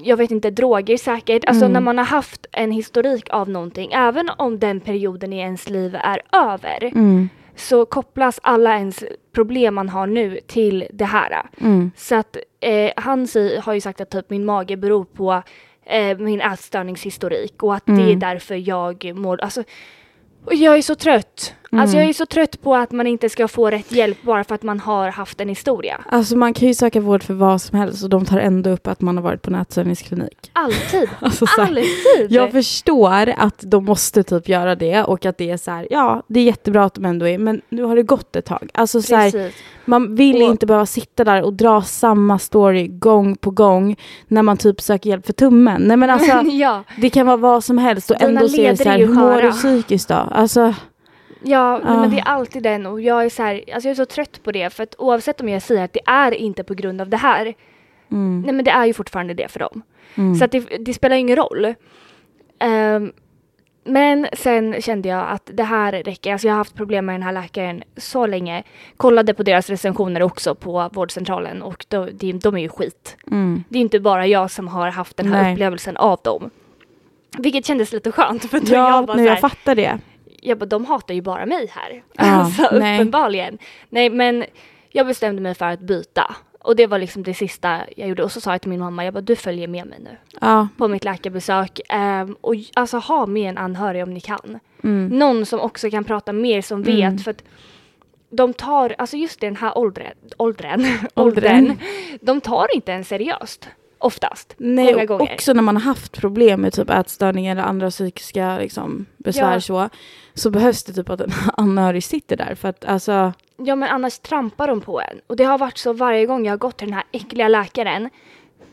[0.03, 1.45] jag vet inte, droger säkert.
[1.45, 1.73] Alltså Mm.
[1.73, 5.95] när man har haft en historik av någonting, även om den perioden i ens liv
[5.95, 6.83] är över.
[6.83, 7.29] Mm.
[7.55, 9.03] så kopplas alla ens
[9.35, 11.41] problem man har nu till det här.
[11.61, 11.91] Mm.
[11.95, 13.27] Så att eh, han
[13.63, 15.43] har ju sagt att typ min mage beror på
[15.85, 18.19] eh, min ätstörningshistorik och att det är Mm.
[18.19, 19.63] därför jag mår, alltså
[20.45, 21.53] och jag är så trött.
[21.79, 21.99] Alltså Mm.
[22.03, 24.63] jag är så trött på att man inte ska få rätt hjälp bara för att
[24.63, 26.01] man har haft en historia.
[26.09, 28.87] Alltså man kan ju söka vård för vad som helst och de tar ändå upp
[28.87, 30.49] att man har varit på nätstörningsklinik.
[30.53, 31.09] Alltid.
[31.19, 32.31] Alltså, så här, Alltid.
[32.31, 36.23] jag förstår att de måste typ göra det och att det är så här, ja
[36.27, 38.69] det är jättebra att de ändå är, men nu har det gått ett tag.
[38.73, 39.51] Alltså så här,
[39.85, 43.95] man vill Och- inte behöva sitta där och dra samma story gång på gång
[44.27, 45.81] när man typ söker hjälp för tummen.
[45.81, 48.69] Nej men alltså ja, det kan vara vad som helst och Dina ändå så är
[48.71, 50.13] det så här, hur mår du psykiskt då?
[50.31, 50.73] Alltså,
[51.43, 52.01] ja nej, Ah.
[52.01, 54.43] men det är alltid den och jag är så här, alltså jag är så trött
[54.43, 57.09] på det för att oavsett om jag säger att det är inte på grund av
[57.09, 57.53] det här,
[58.11, 59.81] mm, nej men det är ju fortfarande det för dem.
[60.15, 60.35] mm.
[60.35, 61.73] Så att det, det spelar ingen roll.
[62.59, 63.11] Ehm,
[63.85, 66.31] men sen kände jag att det här räcker.
[66.31, 68.63] Alltså jag har haft problem med den här läkaren så länge.
[68.97, 73.17] Kollade på deras recensioner också på vårdcentralen och de, de, de är ju skit.
[73.31, 73.63] mm.
[73.69, 75.53] Det är inte bara jag som har haft den här Nej.
[75.53, 76.49] upplevelsen av dem.
[77.37, 79.99] Vilket kändes lite skönt för Ja, jag bara nu så jag här, fattar det.
[80.43, 82.03] Jag bara, de hatar ju bara mig här.
[82.13, 82.97] Ja, alltså nej.
[82.97, 83.57] uppenbarligen.
[83.89, 84.45] Nej men
[84.89, 86.35] jag bestämde mig för att byta.
[86.59, 88.23] Och det var liksom det sista jag gjorde.
[88.23, 90.67] Och så sa jag till min mamma, jag bara du följer med mig nu Ja,
[90.77, 91.79] på mitt läkarbesök.
[91.89, 94.59] Ehm, och alltså ha med en anhörig om ni kan.
[94.83, 95.07] mm.
[95.07, 96.95] Någon som också kan prata mer, som vet.
[96.99, 97.17] Mm.
[97.17, 97.43] För att
[98.29, 100.85] de tar, alltså just i den här åldern, Åldern.
[101.13, 101.77] åldern,
[102.21, 103.69] de tar inte en seriöst.
[104.03, 104.53] Oftast.
[104.57, 105.33] Nej, många gånger.
[105.33, 109.59] också när man har haft problem med typ ätstörningar eller andra psykiska liksom, besvär Ja.
[109.61, 109.89] så,
[110.33, 114.19] så behövs det typ att en anhörig sitter där för att alltså, Ja men annars
[114.19, 115.19] trampar de på en.
[115.27, 118.09] Och det har varit så varje gång jag har gått till den här äckliga läkaren.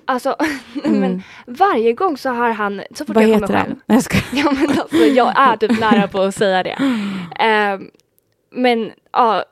[0.05, 0.37] Alltså,
[0.85, 3.29] men varje gång så har han, så fort Mm.
[3.31, 3.81] vad jag heter kommer den?
[3.87, 4.25] Nej, jag skojar.
[4.45, 6.77] Ja men alltså jag är typ nära på att säga det.
[7.39, 7.91] Ehm,
[8.51, 9.45] men ja,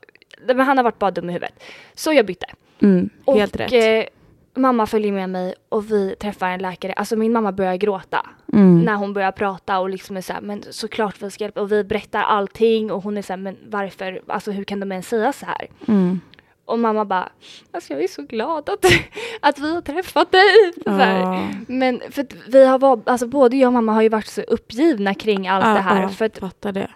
[0.46, 1.62] men han har varit bara dum i huvudet.
[1.94, 2.46] Så jag bytte.
[2.82, 3.72] Mm, helt och, rätt.
[3.72, 4.12] Eh,
[4.54, 6.92] mamma följer med mig och vi träffar en läkare.
[6.92, 8.82] Alltså min mamma börjar gråta Mm.
[8.82, 11.60] när hon börjar prata och liksom är så här, men såklart vi ska hjälpa.
[11.60, 14.92] Och vi berättar allting och hon är så här, men varför, alltså hur kan de
[14.92, 15.66] ens säga så här?
[15.88, 16.20] Mm.
[16.64, 17.28] Och mamma bara,
[17.72, 18.84] alltså jag är så glad att,
[19.40, 20.72] att vi har träffat dig.
[20.84, 21.48] Ja.
[21.68, 24.40] Men för att vi har varit, alltså både jag och mamma har ju varit så
[24.40, 26.02] uppgivna kring allt det här.
[26.02, 26.88] Ja, För att det.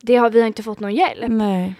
[0.00, 1.24] det har, vi har inte fått någon hjälp.
[1.28, 1.74] Nej.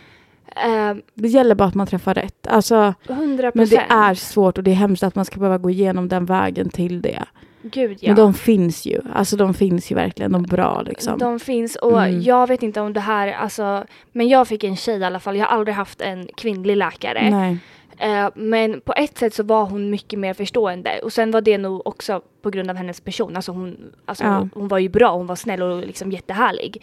[0.56, 2.46] Ehm, Det gäller bara att man träffar rätt.
[2.46, 5.70] Alltså, 100 men det är svårt och det är hemskt att man ska behöva gå
[5.70, 7.24] igenom den vägen till det.
[7.62, 8.08] Gud ja.
[8.08, 9.00] Men de finns ju.
[9.14, 10.32] Alltså de finns ju verkligen.
[10.32, 11.18] De är bra liksom.
[11.18, 12.20] De finns och Mm.
[12.22, 15.36] jag vet inte om det här, alltså, men jag fick en tjej i alla fall.
[15.36, 17.30] Jag har aldrig haft en kvinnlig läkare.
[17.30, 17.58] Nej.
[17.98, 21.58] Eh, men på ett sätt så var hon mycket mer förstående och sen var det
[21.58, 23.36] nog också på grund av hennes person.
[23.36, 24.48] Alltså hon, alltså Ja.
[24.54, 26.82] hon var ju bra, hon var snäll och liksom jättehärlig.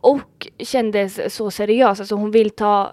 [0.00, 2.90] Och kändes så seriös, alltså hon vill ta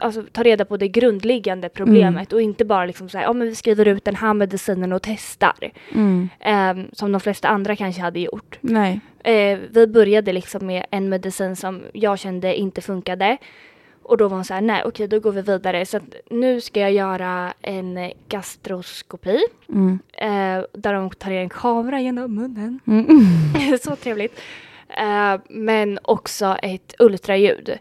[0.00, 3.54] Alltså ta reda på det grundliggande problemet och inte bara liksom säga ja men vi
[3.54, 5.70] skriver ut den här medicinen och testar.
[5.94, 6.28] Mm.
[6.40, 8.58] Eh, som de flesta andra kanske hade gjort.
[8.60, 9.00] Nej.
[9.24, 13.36] Eh, vi började liksom med en medicin som jag kände inte funkade.
[14.02, 15.86] Och då var hon så här, nej okej då går vi vidare.
[15.86, 19.38] Så att nu ska jag göra en gastroskopi.
[19.68, 19.98] Mm.
[20.12, 22.80] Eh, där de tar en kamera genom munnen.
[22.86, 23.78] Mm.
[23.82, 24.40] så trevligt.
[24.88, 27.78] Eh, men också ett ultraljud.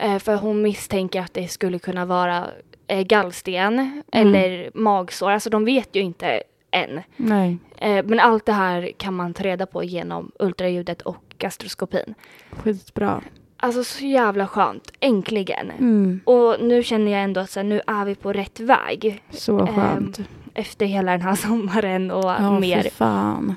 [0.00, 2.46] Eh, för hon misstänker att det skulle kunna vara
[2.86, 4.34] eh, gallsten Mm.
[4.34, 5.30] eller magsår.
[5.30, 7.00] Alltså de vet ju inte än.
[7.16, 7.58] Nej.
[7.76, 12.14] Eh, men allt det här kan man ta reda på genom ultraljudet och gastroskopin.
[12.50, 13.22] Skitbra.
[13.56, 15.70] Alltså så jävla skönt, äntligen.
[15.70, 16.20] Mm.
[16.24, 19.22] Och nu känner jag ändå att så här, nu är vi på rätt väg.
[19.30, 20.20] Så skönt.
[20.54, 22.82] Efter hela den här sommaren och ja, mer.
[22.82, 23.54] för fan.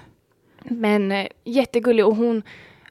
[0.64, 2.44] Men eh, jättegullig och hon,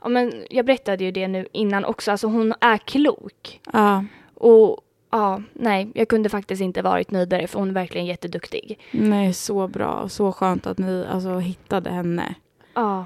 [0.03, 3.61] ja men jag berättade ju det nu innan också, alltså hon är klok.
[3.73, 4.05] Ja.
[4.35, 8.79] Och ja, nej, jag kunde faktiskt inte varit nöjdare för hon är verkligen jätteduktig.
[8.91, 10.09] Nej, så bra.
[10.09, 12.35] Så skönt att ni alltså, hittade henne
[12.75, 13.05] Ja,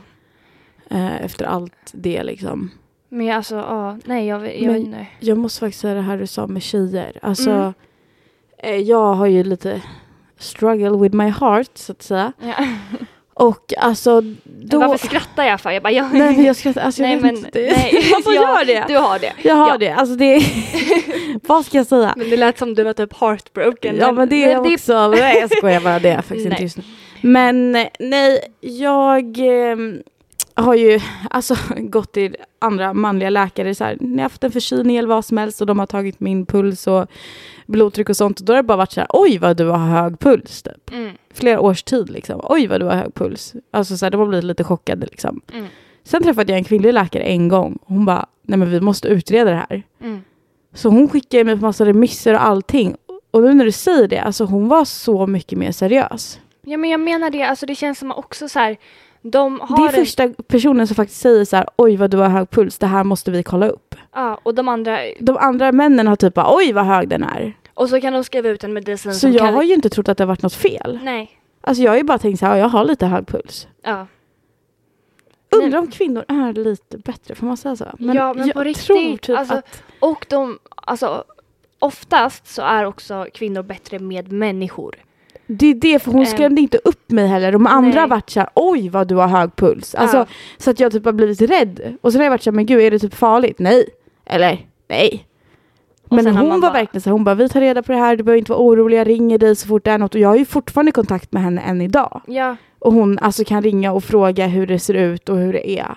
[0.90, 2.70] eh, efter allt det liksom.
[3.08, 5.16] men alltså, ja, nej jag, jag, Men- nej.
[5.20, 7.18] Jag måste faktiskt säga det här du sa med tjejer.
[7.22, 7.72] Alltså, Mm.
[8.58, 9.82] eh, jag har ju lite
[10.38, 12.32] struggle with my heart så att säga.
[12.40, 12.54] Ja.
[13.34, 14.78] Och alltså då...
[14.78, 15.70] Varför skrattar jag för?
[15.70, 17.58] Jag bara, jag, Nej men jag skrattar, alltså jag Nej, vet men- inte.
[17.58, 18.10] nej.
[18.12, 18.84] Varför Ja, gör det?
[18.88, 19.32] Du har det.
[19.42, 19.78] Jag har ja.
[19.78, 20.42] det, alltså det
[21.46, 22.14] Vad ska jag säga?
[22.16, 23.96] Men det lät som du var typ heartbroken.
[23.96, 26.52] Ja men det är jag också, nej jag skojar bara det är jag faktiskt Nej.
[26.52, 26.82] inte just nu.
[27.20, 29.76] Men eh, nej, jag eh,
[30.54, 34.96] har ju alltså gått till andra manliga läkare så här, ni har haft en förkylning
[34.96, 37.06] eller vad som helst och de har tagit min puls och
[37.66, 39.78] blodtryck och sånt och då har det bara varit så här, oj vad du har
[39.78, 40.90] hög puls typ.
[40.92, 43.54] Mm, Flera års tid liksom, oj vad du har hög puls.
[43.70, 45.40] Alltså så här, de har blivit lite chockade liksom.
[45.52, 45.66] mm,
[46.04, 49.50] Sen träffade jag en kvinnlig läkare en gång hon bara, nej men vi måste utreda
[49.50, 49.82] det här.
[50.02, 50.22] mm.
[50.74, 52.96] Så hon skickade mig på massa remisser och allting.
[53.30, 56.40] Och nu när du säger det, alltså hon var så mycket mer seriös.
[56.62, 58.76] Ja men jag menar det, alltså det känns som också så här
[59.26, 62.50] De Det är första personen som faktiskt säger så här, oj vad du har hög
[62.50, 63.94] puls, det här måste vi kolla upp.
[64.14, 67.52] ja, och de andra, De andra männen har typ oj vad hög den är.
[67.74, 69.54] och så kan de skriva ut en medicin Så jag kan...
[69.54, 70.98] har ju inte trott att det har varit något fel.
[71.02, 71.30] Nej.
[71.60, 73.68] Alltså jag har ju bara tänkt så här, jag har lite hög puls.
[73.82, 74.06] Ja.
[75.50, 77.84] Undrar om kvinnor är lite bättre, får man säga så?
[77.98, 79.82] Ja, men jag på riktigt, tror typ alltså- att...
[80.00, 81.24] Och de, alltså
[81.78, 84.96] oftast så är också kvinnor bättre med människor.
[85.46, 86.26] Det är det, för hon Ehm.
[86.26, 87.52] skrämde inte upp mig heller.
[87.52, 89.94] De andra har varit så här, oj vad du har hög puls.
[89.94, 90.26] Alltså, Ja.
[90.58, 91.96] Så att jag typ har blivit rädd.
[92.00, 93.58] Och så har jag varit så här, men gud är det typ farligt?
[93.58, 93.86] Nej.
[94.26, 95.26] Eller nej.
[96.08, 97.92] Och Men sen hon var bara- verkligen så här, hon bara vi tar reda på
[97.92, 100.14] det här, du behöver inte vara orolig, jag ringer dig så fort det är något.
[100.14, 102.20] Och jag har ju fortfarande kontakt med henne än idag.
[102.26, 105.70] Ja, Och hon alltså kan ringa och fråga hur det ser ut och hur det
[105.78, 105.94] är.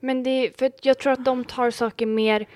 [0.00, 2.46] men det är för jag tror att de tar saker mer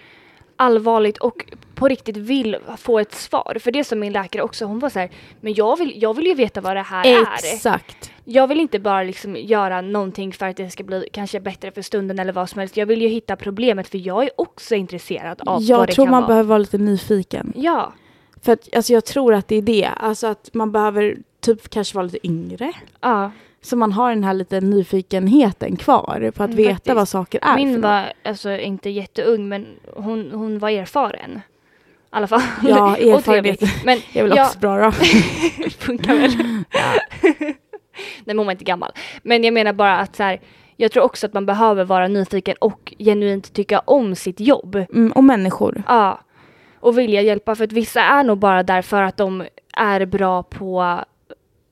[0.57, 1.44] allvarligt och
[1.80, 3.56] på riktigt vill få ett svar.
[3.60, 6.26] För det som min läkare också, hon var så här, men jag vill, jag vill
[6.26, 7.54] ju veta vad det här är.
[7.54, 8.10] Exakt.
[8.24, 11.82] Jag vill inte bara liksom göra någonting för att det ska bli kanske bättre för
[11.82, 12.76] stunden eller vad som helst.
[12.76, 16.04] Jag vill ju hitta problemet för jag är också intresserad av vad Jag det tror
[16.04, 16.28] kan man vara.
[16.28, 17.52] behöver vara lite nyfiken.
[17.56, 17.92] Ja,
[18.42, 19.86] För att alltså, jag tror att det är det.
[19.96, 22.72] Alltså att man behöver typ kanske vara lite yngre.
[23.00, 23.30] ja.
[23.62, 26.94] Så man har den här lite nyfikenheten kvar på att Mm, veta faktiskt.
[26.96, 29.66] vad saker är Min var alltså inte jätteung men
[29.96, 31.40] hon, hon var erfaren.
[32.12, 32.42] I alla fall.
[32.62, 33.61] Ja, erfarenhet.
[33.85, 34.92] Men är väl ja, också bra då.
[35.79, 36.37] funkar väl.
[36.37, 38.92] Nej men hon var inte gammal.
[39.23, 40.40] Men jag menar bara att så här,
[40.77, 44.75] jag tror också att man behöver vara nyfiken och genuint tycka om sitt jobb.
[44.75, 45.83] Mm, och människor.
[45.87, 46.20] Ja.
[46.81, 49.44] Och vilja hjälpa för att vissa är nog bara där för att de
[49.77, 51.01] är bra på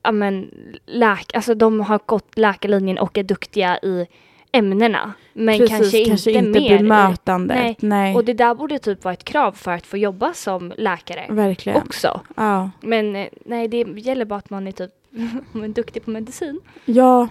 [0.03, 0.51] ja men
[0.87, 4.07] läk, alltså de har gått läkarlinjen och är duktiga i
[4.59, 5.13] ämnena.
[5.33, 6.79] Men Precis, kanske, kanske inte, inte mer.
[6.79, 7.57] bemötandet.
[7.57, 7.77] Nej.
[7.81, 11.27] Nej, Och det där borde typ vara ett krav för att få jobba som läkare
[11.31, 11.83] verkligen.
[11.83, 12.21] också.
[12.37, 12.71] Ja.
[12.81, 14.91] Men eh, nej, det gäller bara att man är typ
[15.75, 16.61] duktig på medicin.
[16.85, 17.29] ja.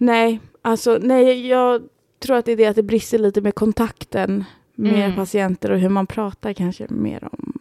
[0.00, 1.82] Nej, alltså nej, jag
[2.18, 5.14] tror att det är det att det brister lite med kontakten med Mm.
[5.16, 7.52] patienter och hur man pratar kanske mer om.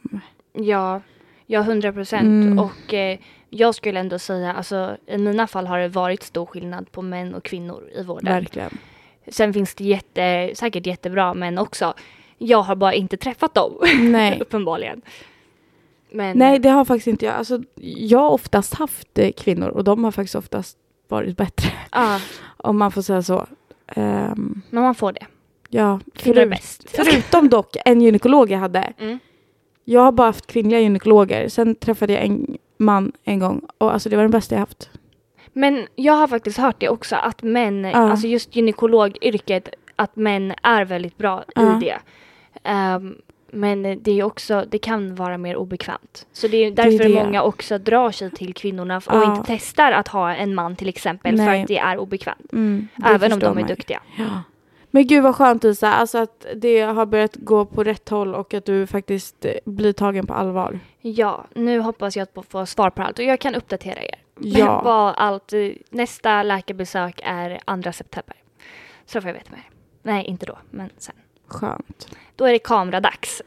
[0.54, 1.02] Ja,
[1.46, 2.22] ja 100 procent.
[2.24, 2.60] Mm.
[2.60, 3.18] Och eh,
[3.58, 7.36] jag skulle ändå säga, alltså i mina fall har det varit stor skillnad på män
[7.36, 8.34] och kvinnor i vården.
[8.34, 8.78] Verkligen.
[9.28, 11.94] Sen finns det jätte, säkert jättebra män också.
[12.38, 14.38] Jag har bara inte träffat dem, Nej.
[14.42, 15.02] uppenbarligen.
[16.12, 17.36] Men, Nej, det har faktiskt inte jag.
[17.36, 17.62] Alltså,
[17.96, 21.70] jag har oftast haft eh, kvinnor och de har faktiskt oftast varit bättre.
[21.92, 22.20] ja,
[22.58, 23.48] Om man får säga så.
[23.88, 25.26] Ehm, men man får det.
[25.70, 26.86] ja, Kvinnor är bäst.
[26.90, 28.94] förutom dock en gynekolog jag hade.
[29.00, 29.20] Mm.
[29.90, 31.48] Jag har bara haft kvinnliga gynekologer.
[31.50, 34.90] Sen träffade jag en man en gång och alltså det var den bästa jag haft.
[35.54, 37.92] Men jag har faktiskt hört det också att män, Ja.
[37.98, 41.78] alltså just gynekologyrket, att män är väldigt bra Ja.
[41.78, 41.98] i det.
[42.64, 43.16] Ehm,
[43.52, 46.26] men det är också, det kan vara mer obekvämt.
[46.34, 47.24] Så det är är därför det.
[47.24, 51.38] många också drar sig till kvinnorna och inte testar att ha en man till exempel
[51.38, 51.62] för Nej.
[51.62, 52.54] att det är obekvämt.
[52.54, 53.68] Mm, det Även om de är ju.
[53.68, 54.02] duktiga.
[54.18, 54.26] Ja.
[54.92, 58.54] Men gud vad skönt Isa, alltså att det har börjat gå på rätt håll och
[58.54, 60.80] att du faktiskt eh, blir tagen på allvar.
[61.02, 64.16] Ja, nu hoppas jag att få svar på allt och jag kan uppdatera er.
[64.40, 64.82] Ja.
[64.84, 68.36] Vad allt, eh, nästa läkarbesök är 2 september.
[69.06, 69.70] Så får jag veta mer.
[70.04, 71.16] Nej, inte då, men sen.
[71.48, 72.18] Skönt.
[72.36, 73.42] Då är det kameradags.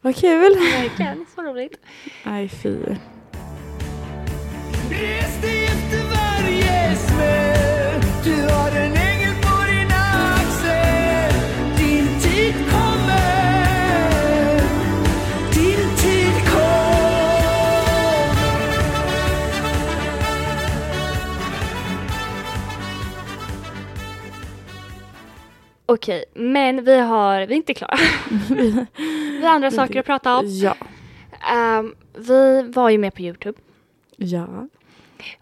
[0.00, 0.54] Vad kul.
[0.54, 1.80] Verkligen, så roligt.
[2.24, 2.76] Nej fy.
[25.94, 27.96] Okej, men vi har, vi är inte klara.
[28.50, 30.46] vi har andra saker att prata om.
[30.46, 30.76] Ja.
[31.52, 33.58] Ehm, vi var ju med på Youtube
[34.16, 34.68] Ja.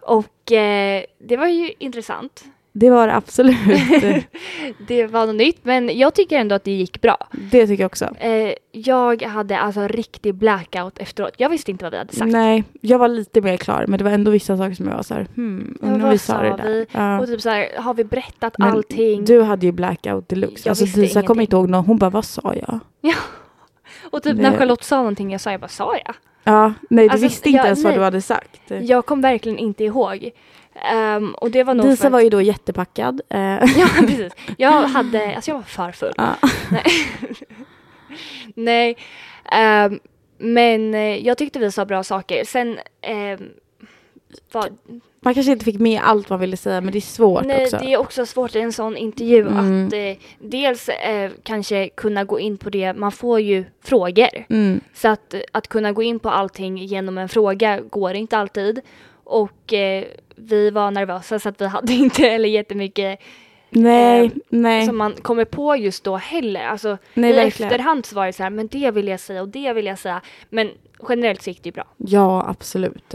[0.01, 2.45] och eh, det var ju intressant.
[2.75, 3.57] Det var det absolut.
[4.87, 7.17] Det var något nytt, men jag tycker ändå att det gick bra.
[7.51, 8.05] det tycker jag också.
[8.19, 11.33] Eh, jag hade alltså riktig blackout efteråt.
[11.37, 12.31] Jag visste inte vad vi hade sagt.
[12.31, 15.03] Nej, jag var lite mer klar men det var ändå vissa saker som jag var
[15.03, 16.63] så här, hmm, Ja, undrar vad vi sa det där.
[16.69, 16.85] vi?
[16.91, 17.19] Ja.
[17.19, 19.25] Och typ så här, har vi berättat Men allting?
[19.25, 20.67] Du hade ju blackout deluxe.
[20.67, 21.85] Jag alltså visste Disa kommer inte ihåg någon.
[21.85, 22.79] Hon bara, vad sa jag?
[24.11, 26.15] och typ det- när Charlotte sa någonting, jag sa, jag bara, sa jag?
[26.43, 27.97] Ja, nej du Alltså, visste inte jag- ens vad nej.
[27.97, 28.61] du hade sagt.
[28.81, 30.29] Jag kom verkligen inte ihåg.
[30.75, 33.21] Ehm, och det var nog för Disa att- var ju då jättepackad.
[33.29, 33.39] Eh,
[33.77, 34.33] Ja, precis.
[34.57, 36.13] Jag hade, alltså jag var för full.
[36.17, 36.35] ja.
[36.71, 36.83] Nej.
[38.55, 38.97] Nej.
[39.51, 39.99] ehm,
[40.37, 42.43] men eh, jag tyckte vi sa bra saker.
[42.45, 43.49] Sen ehm,
[44.51, 44.69] var,
[45.19, 47.77] Man kanske inte fick med allt man ville säga men det är svårt nej, också.
[47.77, 49.87] det är också svårt i en sån intervju Mm.
[49.87, 54.45] att eh, dels eh, kanske kunna gå in på det, man får ju frågor.
[54.49, 54.81] Mm.
[54.93, 58.81] Så att, att kunna gå in på allting genom en fråga går inte alltid.
[59.25, 60.03] Och eh,
[60.35, 63.19] vi var nervösa så att vi hade inte eller jättemycket
[63.75, 64.85] Nej, Eh, nej.
[64.85, 66.65] som man kommer på just då heller.
[66.67, 67.71] Alltså Nej, i verkligen.
[67.71, 69.99] efterhand så var det så här, men det vill jag säga och det vill jag
[69.99, 70.21] säga.
[70.49, 70.71] Men
[71.09, 71.87] generellt så gick det ju bra.
[71.97, 73.13] Ja, absolut.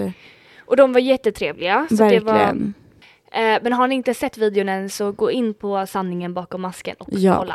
[0.66, 1.86] Och de var jättetrevliga.
[1.88, 2.74] Så det var, Verkligen.
[3.32, 6.96] eh, men har ni inte sett videon än så gå in på sanningen bakom masken
[6.98, 7.36] och Ja.
[7.38, 7.54] kolla.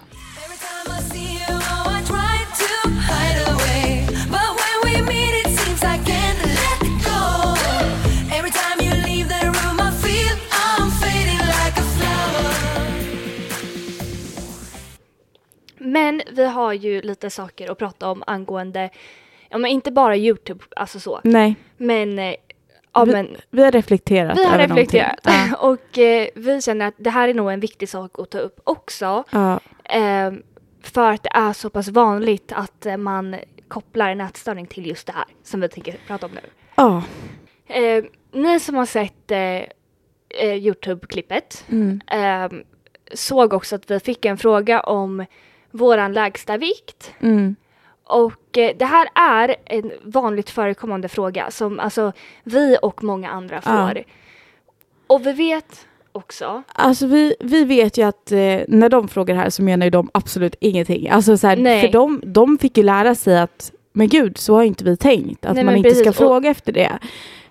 [15.93, 18.89] Men vi har ju lite saker att prata om angående,
[19.49, 21.21] ja men inte bara Youtube, alltså så.
[21.23, 22.35] Nej, Men, eh,
[22.93, 25.25] ja vi, men vi har reflekterat vi har över reflekterat.
[25.25, 25.55] någonting.
[25.59, 28.59] och eh, vi känner att det här är nog en viktig sak att ta upp
[28.63, 29.23] också.
[29.31, 30.31] Ja, Eh,
[30.81, 33.35] för att det är så pass vanligt att eh, man
[33.67, 36.41] kopplar en ätstörning till just det här som vi tänker prata om nu.
[36.75, 37.03] ja.
[37.67, 42.01] Eh, ni som har sett eh, Youtube-klippet Mm.
[42.11, 42.59] eh,
[43.13, 45.25] såg också att vi fick en fråga om
[45.73, 47.11] våran lägsta vikt.
[47.19, 47.55] Mm.
[48.05, 52.11] Och eh, det här är en vanligt förekommande fråga som alltså
[52.43, 53.87] vi och många andra Ja.
[53.87, 54.03] får.
[55.07, 59.41] Och vi vet också, Alltså vi, vi vet ju att eh, när de frågar det
[59.41, 61.09] här så menar ju de absolut ingenting.
[61.09, 61.81] Alltså så här, Nej.
[61.81, 65.45] för de, de fick ju lära sig att men gud, så har inte vi tänkt.
[65.45, 66.09] Att Nej, man inte ska precis.
[66.21, 66.99] Och- fråga efter det.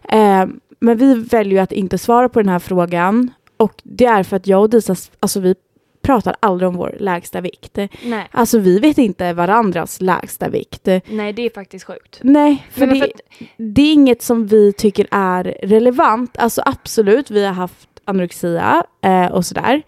[0.09, 0.47] Eh,
[0.81, 3.31] men vi väljer ju att inte svara på den här frågan.
[3.57, 5.55] Och det är för att jag och Disa, alltså vi
[6.03, 7.77] pratar aldrig om vår lägsta vikt.
[8.05, 10.87] nej, Alltså vi vet inte varandras lägsta vikt.
[11.07, 12.19] nej det är faktiskt sjukt.
[12.23, 13.13] Nej, för, det, för
[13.57, 16.39] det är inget som vi tycker är relevant.
[16.39, 19.83] Alltså absolut, vi har haft anorexia eh, och sådär.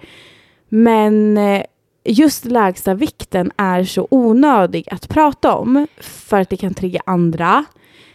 [0.68, 1.62] Men eh,
[2.04, 7.64] just lägsta vikten är så onödig att prata om för att det kan trigga andra.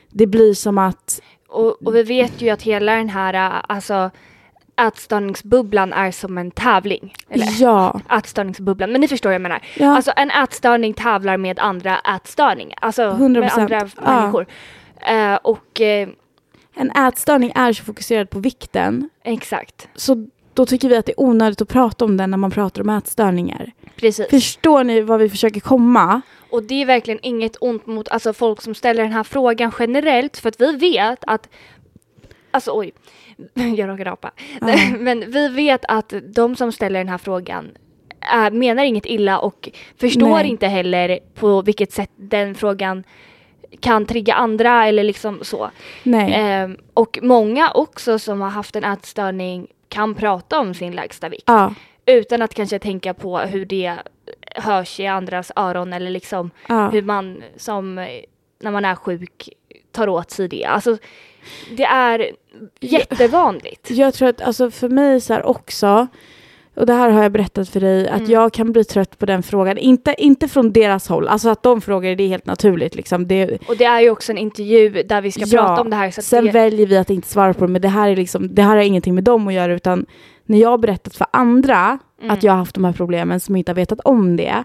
[0.09, 4.09] Det blir som att, Och, och vi vet ju att hela den här äh, alltså,
[4.87, 7.13] ätstörningsbubblan är som en tävling.
[7.29, 9.61] Eller ja, ätstörningsbubblan, men ni förstår vad jag menar.
[9.77, 14.19] ja, Alltså en ätstörning tävlar med andra ätstörningar, alltså 100%, med andra ja.
[14.21, 14.45] människor.
[15.01, 16.09] Eh, och eh,
[16.75, 19.09] en ätstörning är så fokuserad på vikten.
[19.23, 22.51] exakt, Så då tycker vi att det är onödigt att prata om den när man
[22.51, 23.71] pratar om ätstörningar.
[23.95, 24.29] precis.
[24.29, 26.21] Förstår ni vad vi försöker komma?
[26.51, 30.37] Och det är verkligen inget ont mot alltså, folk som ställer den här frågan generellt
[30.37, 31.49] för att vi vet att
[32.51, 32.91] Alltså oj,
[33.77, 34.31] jag råkade apa.
[34.61, 34.75] Ja.
[34.99, 37.71] Men vi vet att de som ställer den här frågan
[38.21, 40.47] är, menar inget illa och förstår Nej.
[40.47, 43.03] inte heller på vilket sätt den frågan
[43.79, 45.69] kan trigga andra eller liksom så.
[46.05, 51.43] Ehm, och många också som har haft en ätstörning kan prata om sin lägsta vikt
[51.45, 51.73] Ja,
[52.05, 53.95] utan att kanske tänka på hur det
[54.55, 56.89] hörs i andras öron eller liksom ja.
[56.89, 58.07] hur man som eh,
[58.61, 59.49] när man är sjuk
[59.91, 60.65] tar åt sig det.
[60.65, 60.97] Alltså
[61.77, 62.31] det är
[62.79, 63.91] jättevanligt.
[63.91, 66.07] Jag tror att alltså för mig så här också,
[66.75, 68.31] och det här har jag berättat för dig, att Mm.
[68.31, 69.77] jag kan bli trött på den frågan.
[69.77, 72.95] Inte, inte från deras håll, alltså att de frågar det är helt naturligt.
[72.95, 73.27] Liksom.
[73.27, 75.95] Det, Och det är ju också en intervju där vi ska Ja, prata om det
[75.95, 76.11] här.
[76.11, 78.55] Så sen det, väljer vi att inte svara på det, men det här, är liksom,
[78.55, 80.05] det här har ingenting med dem att göra, utan
[80.45, 82.31] när jag har berättat för andra Mm.
[82.31, 84.63] att jag har haft de här problemen som inte har vetat om det,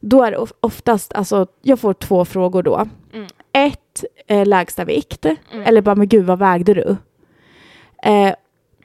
[0.00, 2.86] då är det of- oftast, alltså jag får två frågor då.
[3.14, 3.26] Mm.
[3.52, 5.36] Ett, eh, lägsta vikt, Mm.
[5.64, 6.96] eller bara men gud vad vägde du?
[8.02, 8.34] Eh,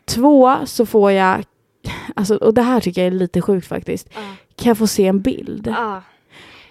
[0.05, 1.43] två, så får jag,
[2.15, 4.19] alltså, och det här tycker jag är lite sjukt faktiskt, Ja.
[4.55, 5.67] kan jag få se en bild?
[5.77, 6.01] Ja.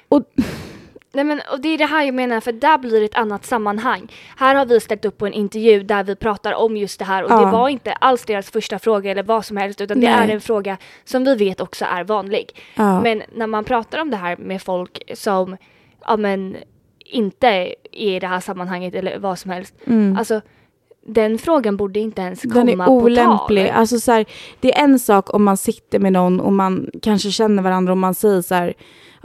[0.08, 0.22] Och-
[1.16, 3.44] Nej, men, och det är det här jag menar, för där blir det ett annat
[3.46, 4.12] sammanhang.
[4.36, 7.24] Här har vi ställt upp på en intervju där vi pratar om just det här
[7.24, 7.40] och Ja.
[7.44, 10.30] det var inte alls deras första fråga eller vad som helst utan det Nej.
[10.30, 12.60] är en fråga som vi vet också är vanlig.
[12.74, 13.00] Ja.
[13.02, 15.56] Men när man pratar om det här med folk som
[16.06, 16.56] ja, men,
[17.14, 19.74] inte är i det här sammanhanget eller vad som helst.
[19.86, 20.16] Mm.
[20.18, 20.40] Alltså
[21.06, 23.66] den frågan borde inte ens komma Den är på olämplig.
[23.68, 23.76] tal.
[23.76, 24.24] Alltså, så här,
[24.60, 27.98] det är en sak om man sitter med någon och man kanske känner varandra och
[27.98, 28.74] man säger så här,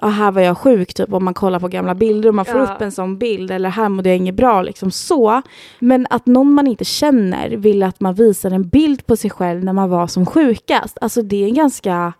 [0.02, 2.58] ja här var jag sjuk, typ om man kollar på gamla bilder och man får
[2.60, 2.64] Ja.
[2.76, 5.42] upp en sån bild eller här mådde jag inget bra, liksom så.
[5.80, 9.64] Men att någon man inte känner vill att man visar en bild på sig själv
[9.64, 12.14] när man var som sjukast, alltså det är en ganska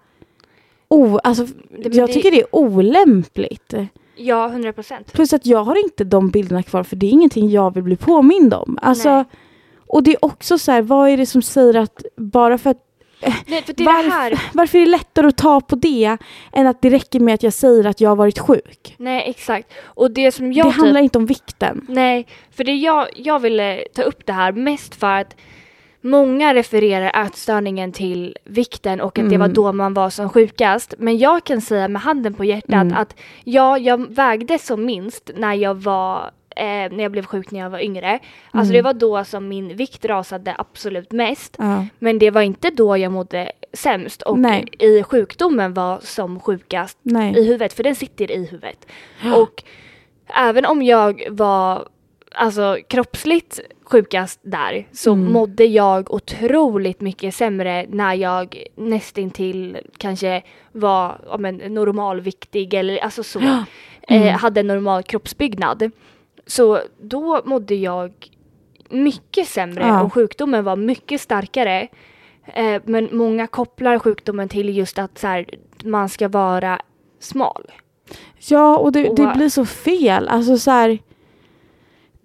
[0.92, 1.46] O, alltså,
[1.78, 3.74] jag det- tycker det är olämpligt.
[4.22, 5.14] Ja, 100 procent.
[5.14, 7.96] Plus att jag har inte de bilderna kvar för det är ingenting jag vill bli
[7.96, 8.80] påmind om.
[8.82, 9.26] Alltså, Nej.
[9.88, 12.86] och det är också så här, vad är det som säger att bara för att
[13.48, 14.42] Nej, för det varför, det här.
[14.54, 16.18] varför är det lättare att ta på det
[16.52, 18.96] än att det räcker med att jag säger att jag har varit sjuk?
[18.98, 19.74] Nej, exakt.
[19.84, 21.86] Och det som jag det typ handlar inte om vikten.
[21.90, 25.36] Nej, för det jag, jag ville ta upp det här mest för att
[26.02, 29.54] många refererar ätstörningen till vikten och att det var Mm.
[29.54, 30.94] då man var som sjukast.
[30.98, 32.98] Men jag kan säga med handen på hjärtat Mm.
[32.98, 37.60] att ja, jag vägde som minst när jag var eh, när jag blev sjuk när
[37.60, 38.20] jag var yngre.
[38.52, 38.74] Alltså Mm.
[38.74, 41.56] det var då som min vikt rasade absolut mest.
[41.60, 41.86] Ja.
[42.00, 44.66] Men det var inte då jag mådde sämst och Nej.
[44.80, 47.34] i sjukdomen var som sjukast i Nej.
[47.34, 48.88] huvudet, för den sitter i huvudet.
[49.36, 49.64] Och
[50.28, 51.88] även om jag var
[52.36, 53.60] alltså kroppsligt
[53.92, 55.32] sjukast där så Mm.
[55.34, 63.24] mådde jag otroligt mycket sämre när jag nästintill kanske var ja, men, normalviktig eller alltså
[63.24, 63.40] så.
[64.12, 64.24] Mm.
[64.28, 65.92] Eh, hade en normal kroppsbyggnad.
[66.46, 68.12] Så då mådde jag
[68.90, 70.02] mycket sämre Ja.
[70.04, 71.88] och sjukdomen var mycket starkare.
[72.46, 75.46] Eh, men många kopplar sjukdomen till just att så här,
[75.84, 76.82] man ska vara
[77.20, 77.66] smal.
[78.50, 80.28] Ja, och det, det Och- blir så fel.
[80.28, 81.00] Alltså så här,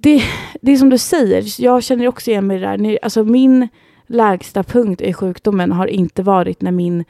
[0.04, 0.22] det,
[0.60, 2.98] det är som du säger, jag känner också igen mig i det där.
[3.02, 3.68] Alltså min
[4.06, 7.04] lägsta punkt i sjukdomen har inte varit när min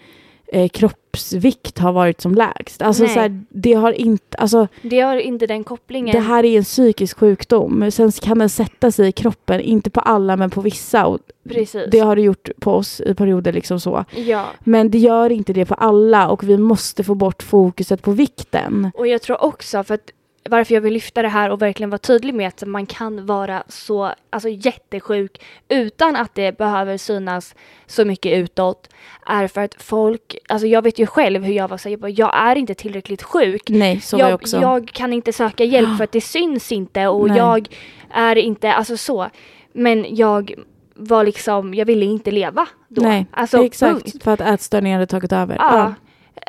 [0.47, 2.83] eh, kroppsvikt har varit som lägst.
[2.83, 6.13] Alltså så här, det har inte, alltså Det har inte den kopplingen.
[6.13, 7.91] det här är en psykisk sjukdom.
[7.91, 11.07] Sen kan den sätta sig i kroppen, inte på alla men på vissa.
[11.07, 11.19] Och
[11.49, 11.85] Precis.
[11.91, 14.05] det har det gjort på oss i perioder liksom så.
[14.17, 18.11] Ja, Men det gör inte det på alla och vi måste få bort fokuset på
[18.11, 18.91] vikten.
[18.95, 20.11] och jag tror också för att
[20.51, 23.63] varför jag vill lyfta det här och verkligen vara tydlig med att man kan vara
[23.69, 27.55] så alltså jättesjuk utan att det behöver synas
[27.87, 28.89] så mycket utåt
[29.27, 32.11] är för att folk, alltså jag vet ju själv hur jag var så jag, bara,
[32.11, 33.63] jag är inte tillräckligt sjuk.
[33.69, 34.61] Nej, så var jag jag, också.
[34.61, 37.37] jag kan inte söka hjälp för att det syns inte och Nej.
[37.39, 37.69] jag
[38.11, 39.29] är inte, alltså så.
[39.73, 40.55] Men jag
[40.95, 43.03] var liksom, jag ville inte leva då.
[43.03, 43.93] Nej, alltså, exakt.
[44.05, 44.25] punkt.
[44.25, 45.57] För att ätstörningar hade tagit över.
[45.59, 45.95] Ja.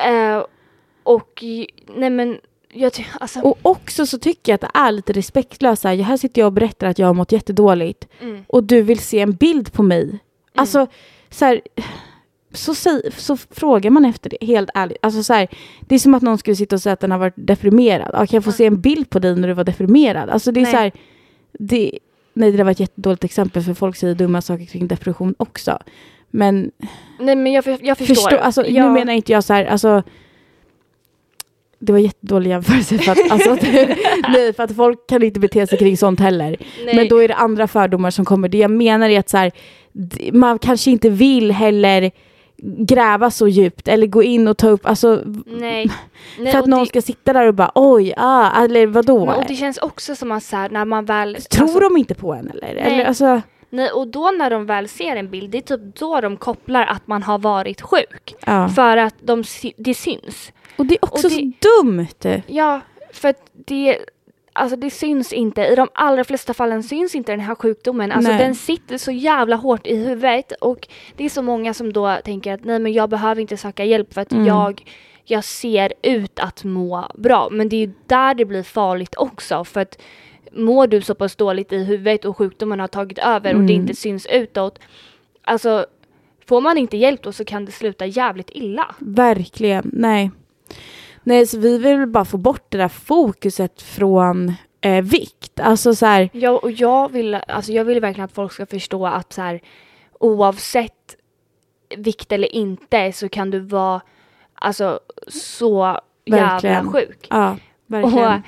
[0.08, 0.44] Eh,
[1.02, 2.38] och j- nej men
[3.20, 3.40] alltså.
[3.40, 5.84] Och också så tycker jag att det är lite respektlöst.
[5.84, 8.08] Här, här sitter jag och berättar att jag har mått jättedåligt.
[8.20, 8.44] Mm.
[8.48, 10.18] Och du vill se en bild på mig.
[10.54, 10.86] Alltså,
[11.30, 11.60] så här,
[12.52, 14.98] så, säg, så frågar man efter det, helt ärligt.
[15.02, 15.48] Alltså, så här,
[15.80, 18.10] det är som att någon skulle sitta och säga att den har varit deprimerad.
[18.12, 20.30] Ja, kan jag få se en bild på dig när du var deprimerad?
[20.30, 20.72] Alltså det är Nej.
[20.72, 20.92] så här,
[21.52, 21.98] det,
[22.34, 25.78] nej det där var ett jättedåligt exempel för folk säger dumma saker kring depression också.
[26.30, 26.70] Men
[27.18, 28.14] Nej men jag, jag förstår.
[28.14, 30.02] Förstå, alltså, Nu jag, menar inte jag så här, alltså
[31.86, 33.56] det var jättedålig jämförelse för att, alltså,
[34.28, 36.56] nej, för att folk kan inte bete sig kring sånt heller.
[36.84, 38.48] nej, Men då är det andra fördomar som kommer.
[38.48, 39.52] Det jag menar är att så här,
[40.32, 42.10] man kanske inte vill heller
[42.78, 45.90] gräva så djupt eller gå in och ta upp, alltså nej,
[46.38, 49.26] nej, för att någon det, ska sitta där och bara oj, ah, eller vadå?
[49.26, 51.34] men, och det känns också som att så här, när man väl...
[51.34, 52.74] Tror alltså, de inte på en eller?
[52.74, 56.20] eller alltså, Nej, och då när de väl ser en bild, det är typ då
[56.20, 58.34] de kopplar att man har varit sjuk.
[58.46, 58.68] ja.
[58.68, 59.44] För att de,
[59.76, 60.52] det syns.
[60.78, 61.52] Och det är också och så det-
[61.82, 62.42] dumt.
[62.46, 62.80] Ja,
[63.12, 63.98] för att det,
[64.52, 65.62] alltså det syns inte.
[65.66, 68.12] I de allra flesta fallen syns inte den här sjukdomen.
[68.12, 68.38] Alltså Nej.
[68.38, 72.52] den sitter så jävla hårt i huvudet och det är så många som då tänker
[72.54, 74.46] att nej men jag behöver inte söka hjälp för att Mm.
[74.46, 74.90] jag,
[75.24, 77.48] jag ser ut att må bra.
[77.50, 79.98] Men det är där det blir farligt också för att
[80.52, 83.82] mår du så pass dåligt i huvudet och sjukdomen har tagit över och det Mm.
[83.82, 84.78] inte syns utåt.
[85.44, 85.86] Alltså
[86.48, 88.94] får man inte hjälp då så kan det sluta jävligt illa.
[88.98, 90.30] Verkligen, nej.
[91.26, 95.60] Nej, så vi vill bara få bort det där fokuset från eh, vikt.
[95.60, 99.06] Alltså så här, Ja, och jag vill, alltså jag vill verkligen att folk ska förstå
[99.06, 99.60] att så här,
[100.20, 101.16] oavsett
[101.96, 104.00] vikt eller inte så kan du vara
[104.54, 106.92] alltså så jävla Verkligen.
[106.92, 107.26] sjuk.
[107.30, 107.56] ja,
[107.86, 108.34] verkligen.
[108.34, 108.40] Och,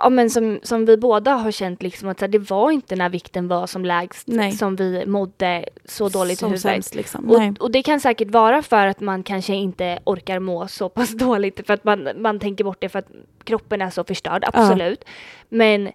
[0.00, 3.08] ja, men som, som vi båda har känt liksom att här, det var inte när
[3.08, 4.52] vikten var som lägst Nej.
[4.52, 6.62] som vi mådde så dåligt Som i huvudet.
[6.62, 7.30] sämst liksom.
[7.30, 11.10] Och, och det kan säkert vara för att man kanske inte orkar må så pass
[11.18, 13.08] dåligt för att man, man tänker bort det för att
[13.44, 15.04] kroppen är så förstörd, absolut.
[15.48, 15.90] Men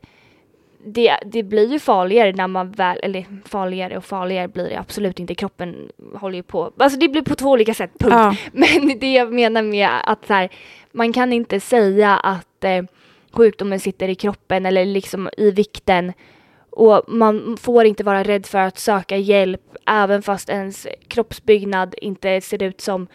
[0.86, 5.20] det, det blir ju farligare när man väl, eller farligare och farligare blir det absolut
[5.20, 5.36] inte.
[5.36, 5.76] Kroppen
[6.14, 8.14] håller ju på, alltså det blir på två olika sätt, punkt.
[8.14, 10.50] Ja, Men det jag menar med att så här,
[10.92, 12.84] man kan inte säga att eh,
[13.36, 16.14] sjukdomen sitter i kroppen eller liksom i vikten
[16.70, 22.42] och man får inte vara rädd för att söka hjälp även fast ens kroppsbyggnad inte
[22.42, 23.08] ser ut som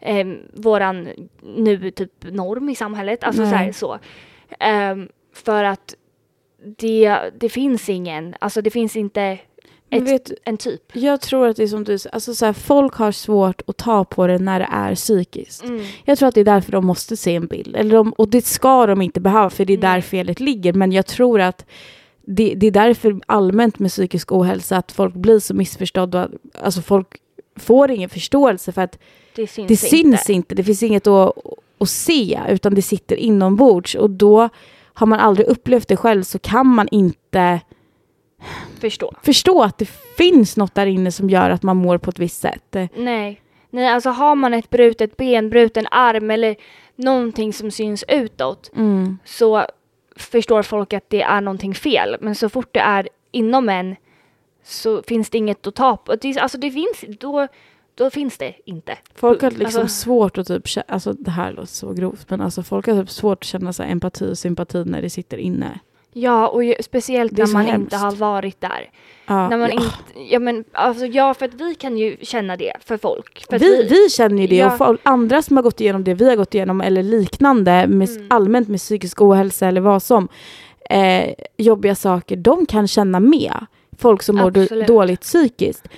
[0.00, 1.08] eh, våran
[1.42, 3.24] nu typ norm i samhället.
[3.24, 3.72] Alltså så här Nej.
[3.72, 3.98] så.
[4.60, 5.94] Ehm, för att
[6.78, 9.38] det, det finns ingen, alltså det finns inte
[9.96, 10.82] ett, vet, en typ.
[10.92, 13.76] jag tror att det är som du säger, alltså så här, folk har svårt att
[13.76, 15.64] ta på det när det är psykiskt.
[15.64, 15.84] Mm.
[16.04, 17.76] Jag tror att det är därför de måste se en bild.
[17.76, 20.02] Eller de, och det ska de inte behöva, för det är där Nej.
[20.02, 20.72] felet ligger.
[20.72, 21.66] Men jag tror att
[22.26, 26.28] det, det är därför allmänt med psykisk ohälsa att folk blir så missförstådda.
[26.62, 27.08] Alltså folk
[27.56, 28.98] får ingen förståelse för att
[29.36, 29.76] Det syns det inte.
[29.76, 30.54] syns inte.
[30.54, 31.32] Det finns inget att,
[31.78, 33.94] att se, utan det sitter inombords.
[33.94, 34.48] Och då
[34.94, 37.60] har man aldrig upplevt det själv så kan man inte
[38.80, 39.12] Förstå.
[39.22, 39.84] förstå att det
[40.16, 42.76] finns något där inne som gör att man mår på ett visst sätt.
[42.96, 43.40] Nej.
[43.70, 46.56] Nej, alltså har man ett brutet ben, bruten arm eller
[46.96, 49.18] någonting som syns utåt Mm.
[49.24, 49.64] så
[50.16, 52.16] förstår folk att det är någonting fel.
[52.20, 53.96] Men så fort det är inom en
[54.64, 56.14] så finns det inget att ta på.
[56.16, 57.48] Det, alltså det finns, då,
[57.94, 58.98] då finns det inte.
[59.14, 62.62] Folk har liksom Alltså- svårt att typ, alltså det här låter så grovt, men alltså
[62.62, 65.78] folk har typ svårt att känna så här empati och sympati när det sitter inne.
[66.16, 67.80] Ja, och ju, speciellt när man hemskt.
[67.82, 68.90] inte har varit där.
[69.26, 69.74] Ja, När man ja.
[69.74, 73.44] inte, ja men alltså ja, för att vi kan ju känna det för folk.
[73.50, 74.72] För att vi, vi känner ju det Ja.
[74.72, 78.08] och folk, andra som har gått igenom det vi har gått igenom eller liknande med,
[78.08, 78.26] Mm.
[78.30, 80.28] allmänt med psykisk ohälsa eller vad som
[80.90, 83.66] eh, jobbiga saker, de kan känna med
[83.98, 84.86] folk som mår Absolut.
[84.86, 85.88] då- dåligt psykiskt.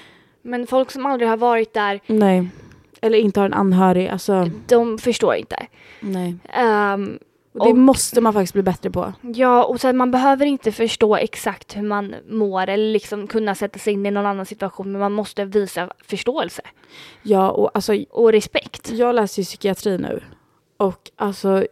[0.42, 2.48] Men folk som aldrig har varit där, Nej.
[3.00, 5.66] Eller inte har en anhörig, alltså de förstår inte.
[6.00, 6.34] nej.
[6.52, 7.18] Ehm,
[7.58, 9.12] Och det Och- måste man faktiskt bli bättre på.
[9.22, 13.78] ja, och så man behöver inte förstå exakt hur man mår eller liksom kunna sätta
[13.78, 16.62] sig in i någon annan situation, men man måste visa förståelse
[17.22, 18.90] Ja, och alltså och respekt.
[18.92, 20.20] jag läser ju psykiatri nu.
[20.76, 21.66] Och alltså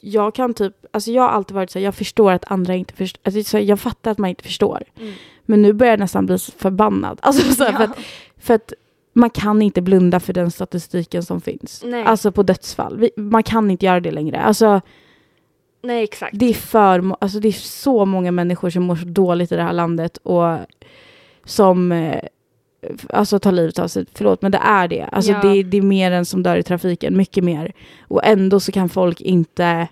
[0.00, 2.94] jag kan typ, alltså jag har alltid varit så här, jag förstår att andra inte
[2.94, 4.82] förstår, alltså, jag fattar att man inte förstår.
[5.00, 5.12] Mm.
[5.44, 7.18] Men nu börjar jag nästan bli förbannad.
[7.22, 7.98] Alltså så här, för, att,
[8.38, 8.72] för att
[9.12, 11.82] man kan inte blunda för den statistiken som finns.
[11.86, 12.04] Nej.
[12.04, 12.98] Alltså på dödsfall.
[12.98, 14.40] Vi, man kan inte göra det längre.
[14.40, 14.80] Alltså
[15.82, 16.38] Nej, exakt.
[16.38, 19.62] det är för, alltså det är så många människor som mår så dåligt i det
[19.62, 20.58] här landet och
[21.44, 22.20] som eh,
[23.10, 24.04] alltså tar livet av sig.
[24.14, 25.02] Förlåt, men det är det.
[25.12, 25.42] Alltså Ja.
[25.42, 27.72] det, det är mer än som dör i trafiken, mycket mer.
[28.08, 29.88] Och ändå så kan folk inte,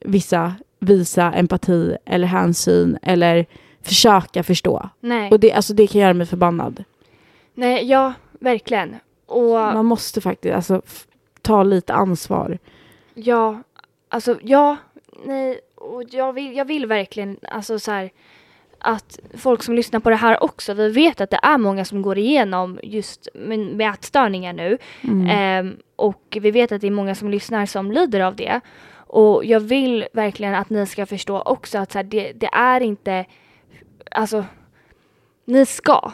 [0.00, 3.46] vissa, visa empati eller hänsyn eller
[3.82, 4.88] försöka förstå.
[5.00, 5.30] Nej.
[5.30, 6.84] Och det, alltså det kan göra mig förbannad.
[7.54, 8.96] Nej, ja, verkligen.
[9.26, 10.82] Och Man måste faktiskt alltså,
[11.42, 12.58] ta lite ansvar.
[13.14, 13.62] ja,
[14.08, 14.76] alltså ja,
[15.24, 18.10] nej, och jag vill, jag vill verkligen, alltså så här,
[18.78, 22.02] att folk som lyssnar på det här också, vi vet att det är många som
[22.02, 24.78] går igenom just med, med ätstörningar nu.
[25.02, 25.26] Mm.
[25.30, 28.60] Ehm, och vi vet att det är många som lyssnar som lider av det.
[28.94, 32.80] Och jag vill verkligen att ni ska förstå också att så här, det, det är
[32.80, 33.24] inte,
[34.10, 34.44] alltså,
[35.44, 36.12] ni ska,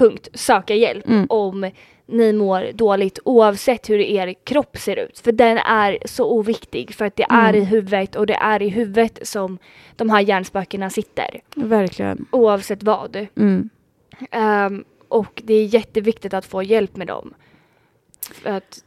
[0.00, 1.26] punkt, söka hjälp Mm.
[1.28, 1.70] om
[2.06, 5.18] ni mår dåligt oavsett hur er kropp ser ut.
[5.18, 7.62] För den är så oviktig för att det är Mm.
[7.62, 9.58] i huvudet och det är i huvudet som
[9.96, 11.40] de här hjärnspökena sitter.
[11.54, 12.26] Verkligen.
[12.30, 13.26] Oavsett vad.
[13.36, 13.68] Mm.
[14.30, 17.34] Ehm, och det är jätteviktigt att få hjälp med dem.
[18.32, 18.78] För att,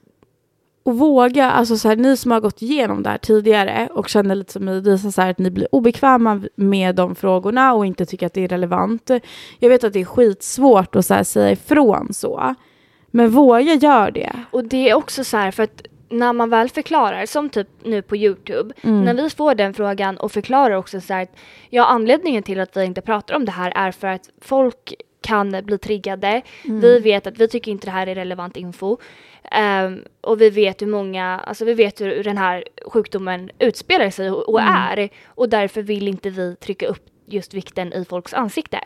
[0.84, 4.36] Och våga, alltså så här, ni som har gått igenom det här tidigare och känner
[4.36, 8.26] lite som visar så här att ni blir obekväma med de frågorna och inte tycker
[8.26, 9.10] att det är relevant.
[9.60, 12.56] Jag vet att det är skitsvårt att så här, säga ifrån så.
[13.12, 14.32] Men våga gör det.
[14.52, 18.02] och det är också så här för att när man väl förklarar, som typ nu
[18.02, 19.04] på Youtube, Mm.
[19.04, 21.36] när vi får den frågan och förklarar också så här att
[21.70, 25.56] ja, anledningen till att vi inte pratar om det här är för att folk kan
[25.64, 26.42] bli triggade.
[26.66, 26.80] Mm.
[26.80, 28.98] Vi vet att vi tycker inte det här är relevant info.
[29.52, 34.32] Ehm, och vi vet hur många, alltså vi vet hur den här sjukdomen utspelar sig
[34.32, 34.74] och, och Mm.
[34.74, 35.10] är.
[35.28, 38.80] Och därför vill inte vi trycka upp just vikten i folks ansikte.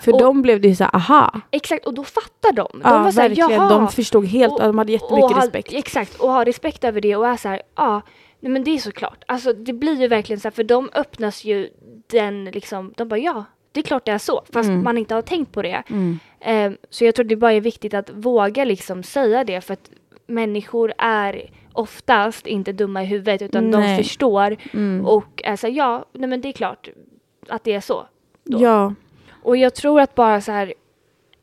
[0.00, 1.40] För Och- dem blev det ju så här, aha.
[1.50, 2.68] Exakt, och då fattar de.
[2.72, 3.50] De Ja, var så här, verkligen.
[3.50, 3.68] jaha.
[3.68, 5.72] De förstod helt, Och- de hade jättemycket och ha- respekt.
[5.72, 8.00] Exakt, och ha respekt över det och är så här, ja,
[8.40, 9.24] nej men det är såklart.
[9.28, 11.68] Alltså det blir ju verkligen så här, för de öppnas ju
[12.06, 14.84] den liksom, de bara ja, det är klart det är så, fast Mm.
[14.84, 15.82] man inte har tänkt på det.
[15.90, 16.18] Mm.
[16.40, 19.90] Ehm, så jag tror det bara är viktigt att våga liksom säga det, för att
[20.26, 23.96] människor är oftast inte dumma i huvudet, utan Nej.
[23.96, 25.06] de förstår Mm.
[25.06, 26.88] och är så här, ja, nej men det är klart
[27.48, 28.06] att det är så.
[28.44, 28.62] då.
[28.62, 28.94] Ja,
[29.42, 30.74] Och jag tror att bara så här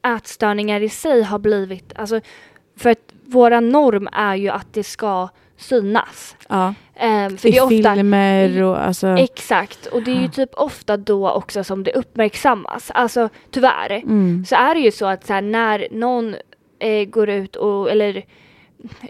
[0.05, 2.21] ätstörningar i sig har blivit, alltså
[2.77, 6.35] för att våra norm är ju att det ska synas.
[6.49, 6.73] ja.
[7.37, 9.07] För I det är ofta, filmer och alltså.
[9.07, 12.91] Exakt, och det är ju typ ofta då också som det uppmärksammas.
[12.93, 14.45] Alltså tyvärr Mm.
[14.45, 16.35] så är det ju så att så här, när någon
[16.79, 18.23] eh, går ut och, eller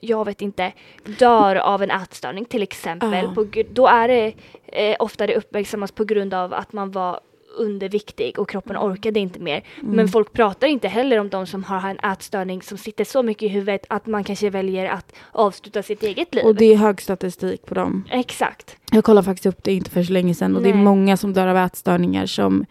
[0.01, 0.71] jag vet inte,
[1.19, 3.31] dör av en ätstörning till exempel, Ja.
[3.35, 4.33] på, då är det
[4.65, 7.19] eh, ofta det uppmärksammas på grund av att man var
[7.57, 8.91] underviktig och kroppen Mm.
[8.91, 9.63] orkade inte mer.
[9.81, 13.43] Men folk pratar inte heller om de som har en ätstörning som sitter så mycket
[13.43, 16.45] i huvudet att man kanske väljer att avsluta sitt eget liv.
[16.45, 18.03] Och det är hög statistik på dem.
[18.11, 18.77] Exakt.
[18.91, 20.83] Jag kollade faktiskt upp det inte för så länge sedan och det är Nej.
[20.83, 22.65] många som dör av ätstörningar som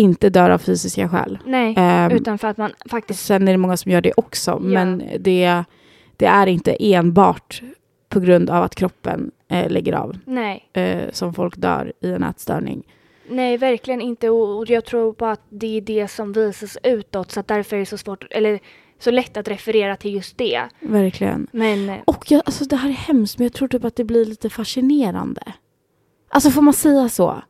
[0.00, 1.38] inte dör av fysiska skäl.
[1.46, 4.58] Nej, Ehm, utan för att man faktiskt Sen är det många som gör det också,
[4.58, 5.64] men det,
[6.16, 7.62] det är inte enbart
[8.08, 12.22] på grund av att kroppen eh, lägger av Nej, eh, som folk dör i en
[12.22, 12.82] ätstörning.
[13.28, 17.30] nej verkligen inte och, och jag tror bara att det är det som visas utåt
[17.30, 18.58] så att därför är det så svårt, eller
[18.98, 20.62] så lätt att referera till just det.
[20.80, 21.46] Verkligen.
[21.52, 24.04] Men eh, Och jag, alltså det här är hemskt, men jag tror typ att det
[24.04, 25.42] blir lite fascinerande.
[26.32, 27.42] Alltså får man säga så?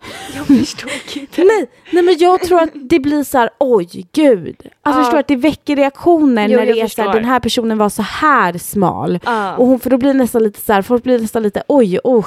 [0.36, 1.44] Jag förstår inte.
[1.44, 4.56] Nej, nej men jag tror att det blir så här, oj gud.
[4.82, 5.04] Alltså Ja.
[5.04, 7.88] förstår att det väcker reaktioner Jo, när det är så här, den här personen var
[7.88, 9.18] så här smal.
[9.24, 9.56] Ja.
[9.56, 11.98] Och hon, för då blir det nästan lite så här, folk blir nästan lite oj,
[12.04, 12.26] oh.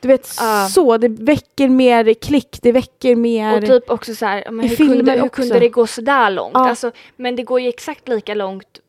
[0.00, 0.68] Du vet Ja.
[0.70, 3.56] så, det väcker mer klick, det väcker mer...
[3.58, 6.54] Och typ också så här, men hur, kunde, hur kunde det gå så där långt?
[6.54, 6.68] Ja.
[6.68, 8.80] Alltså, men det går ju exakt lika långt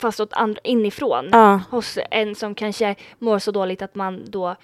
[0.00, 1.32] fast åt andra, inifrån.
[1.70, 4.56] Hos en som kanske mår så dåligt att man då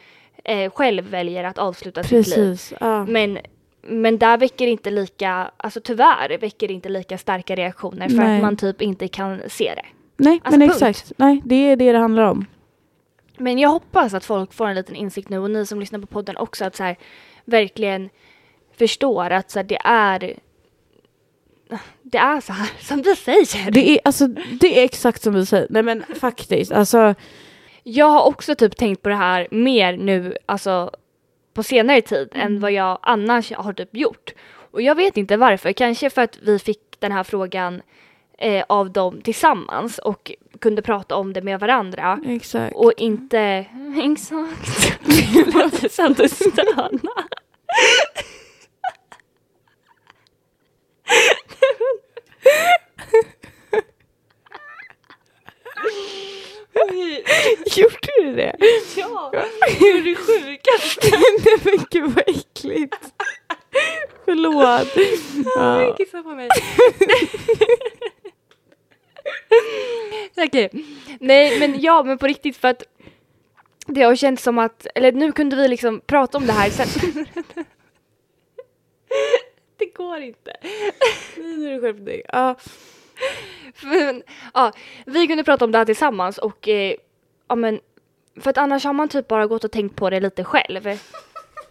[0.45, 2.23] eh, själv väljer att avsluta sitt liv.
[2.23, 2.73] precis.
[2.81, 3.05] Ja.
[3.05, 3.39] Men,
[3.83, 8.37] men där väcker inte lika, alltså tyvärr väcker inte lika starka reaktioner för Nej.
[8.37, 9.85] att man typ inte kan se det.
[10.17, 10.83] Nej, Alltså, men punkt.
[10.83, 11.13] exakt.
[11.17, 12.47] Nej, det är det det handlar om.
[13.39, 16.07] Men jag hoppas att folk får en liten insikt nu och ni som lyssnar på
[16.07, 16.97] podden också att så här,
[17.45, 18.11] verkligen
[18.79, 20.35] förstår att så här, det är
[22.03, 23.71] det är så här som vi säger.
[23.71, 24.27] Det är, alltså,
[24.61, 25.67] det är exakt som vi säger.
[25.71, 27.15] Nej men faktiskt, alltså.
[27.87, 30.91] Jag har också typ tänkt på det här mer nu, alltså
[31.55, 34.35] på senare tid än vad jag annars har typ gjort.
[34.71, 37.83] Och jag vet inte varför, kanske för att vi fick den här frågan
[38.39, 42.21] eh, av dem tillsammans och kunde prata om det med varandra.
[42.27, 42.77] Exakt.
[42.77, 43.39] Och inte...
[44.03, 44.99] Exakt.
[45.07, 46.29] Det låter som du
[57.77, 58.57] Gjorde du det?
[58.97, 59.31] Ja,
[59.81, 61.11] det är det sjukaste.
[61.45, 62.97] Nej men gud vad äckligt.
[64.25, 64.89] Förlåt.
[65.55, 65.95] Ja.
[65.99, 66.49] Kissa på mig.
[70.47, 70.71] Okej.
[71.21, 72.83] Nej men ja men på riktigt för att
[73.87, 77.27] det har känts som att, eller nu kunde vi liksom prata om det här sen.
[79.77, 80.57] det går inte.
[80.63, 82.23] Nej, nu är du skärpt dig.
[82.29, 82.57] Ja.
[83.83, 84.23] Men,
[84.55, 84.73] ja,
[85.07, 86.95] vi kunde prata om det här tillsammans och eh,
[87.49, 87.81] ja men
[88.41, 90.85] för att annars har man typ bara gått och tänkt på det lite själv.
[90.85, 90.99] Nej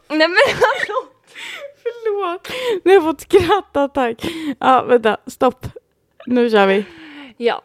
[0.08, 1.10] men hallå!
[1.84, 2.50] Förlåt.
[2.84, 4.26] Nu har jag fått skrattattack.
[4.60, 5.66] Ja vänta, stopp.
[6.26, 6.86] Nu kör vi.
[7.38, 7.62] Ja.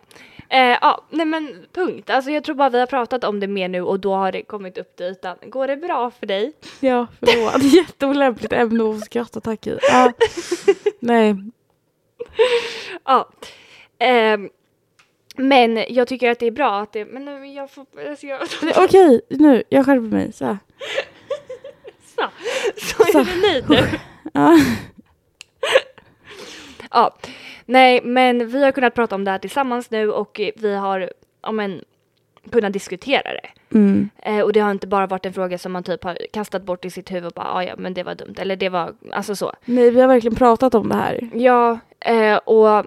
[0.50, 2.10] Eh, ja, nej men punkt.
[2.10, 4.42] Alltså jag tror bara vi har pratat om det mer nu och då har det
[4.42, 5.36] kommit upp till ytan.
[5.42, 6.52] Går det bra för dig?
[6.80, 7.62] Ja förlåt.
[7.72, 9.78] Jätteolämpligt ämne att skrattattack i.
[9.82, 10.12] Ja.
[11.00, 11.36] Nej.
[13.04, 13.28] Ja.
[13.98, 14.48] Ehm,
[15.36, 18.40] men jag tycker att det är bra att det, men nu, jag får, alltså jag,
[18.76, 19.62] Okej, nu.
[19.68, 20.32] Jag skärper mig.
[20.32, 20.44] Så.
[20.44, 20.58] här.
[22.76, 23.98] så, så är du nöjd nu?
[24.32, 24.58] Ja.
[26.90, 27.16] Ja,
[27.66, 31.52] nej men vi har kunnat prata om det här tillsammans nu och vi har ja,
[31.52, 31.84] men,
[32.52, 33.48] kunnat diskutera det.
[33.78, 34.10] Mm.
[34.22, 36.84] Eh, och det har inte bara varit en fråga som man typ har kastat bort
[36.84, 39.36] i sitt huvud och bara "Ah, ja men det var dumt eller det var alltså
[39.36, 39.52] så.
[39.64, 41.28] Nej, vi har verkligen pratat om det här.
[41.34, 42.86] Ja, eh, och,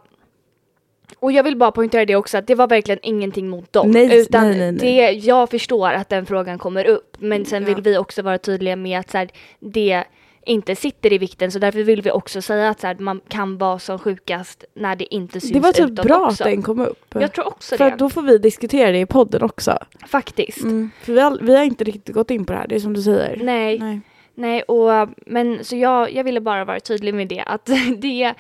[1.20, 3.92] och jag vill bara poängtera det också att det var verkligen ingenting mot dem.
[3.92, 4.80] Nej, utan nej, nej, nej.
[4.96, 7.74] Det, jag förstår att den frågan kommer upp men sen Ja.
[7.74, 10.04] vill vi också vara tydliga med att så här, det
[10.46, 13.58] inte sitter i vikten så därför vill vi också säga att så här, man kan
[13.58, 16.44] vara som sjukast när det inte syns Det var typ bra också.
[16.44, 17.06] att den kom upp.
[17.20, 17.94] Jag tror också För det.
[17.94, 19.78] att då får vi diskutera det i podden också.
[20.08, 20.58] Faktiskt.
[21.02, 22.94] För vi har, vi har inte riktigt gått in på det här, det är som
[22.94, 23.38] du säger.
[23.44, 24.00] Nej, Nej.
[24.36, 27.66] nej och men så jag, jag ville bara vara tydlig med det att
[27.98, 28.34] det,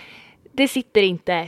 [0.51, 1.47] det sitter inte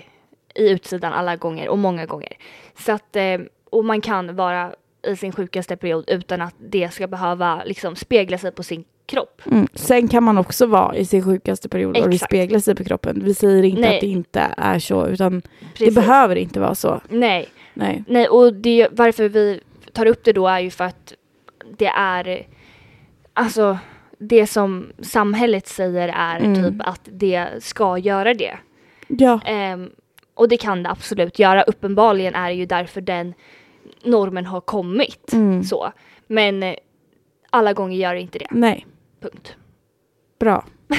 [0.53, 2.33] i utsidan alla gånger och många gånger.
[2.79, 3.39] Så att, eh,
[3.69, 4.73] och man kan vara
[5.07, 9.41] i sin sjukaste period utan att det ska behöva liksom spegla sig på sin kropp.
[9.51, 9.67] Mm.
[9.73, 12.31] Sen kan man också vara i sin sjukaste period och det Exakt.
[12.31, 13.21] speglar sig på kroppen.
[13.25, 13.95] Vi säger inte Nej.
[13.95, 15.41] att det inte är så, utan
[15.73, 15.95] Precis.
[15.95, 17.01] det behöver inte vara så.
[17.09, 18.03] Nej, Nej.
[18.07, 19.61] nej och det, varför vi
[19.93, 21.13] tar upp det då är ju för att
[21.77, 22.47] det är
[23.33, 23.77] alltså
[24.17, 26.63] det som samhället säger är Mm.
[26.63, 28.57] typ att det ska göra det.
[29.07, 29.89] Ja, Ehm,
[30.43, 31.63] och det kan det absolut göra.
[31.63, 33.33] Uppenbarligen är det ju därför den
[34.03, 35.33] normen har kommit.
[35.33, 35.63] Mm.
[35.63, 35.91] Så.
[36.27, 36.75] Men eh,
[37.49, 38.47] alla gånger gör det inte det.
[38.51, 38.85] nej.
[39.21, 39.55] Punkt.
[40.39, 40.65] Bra.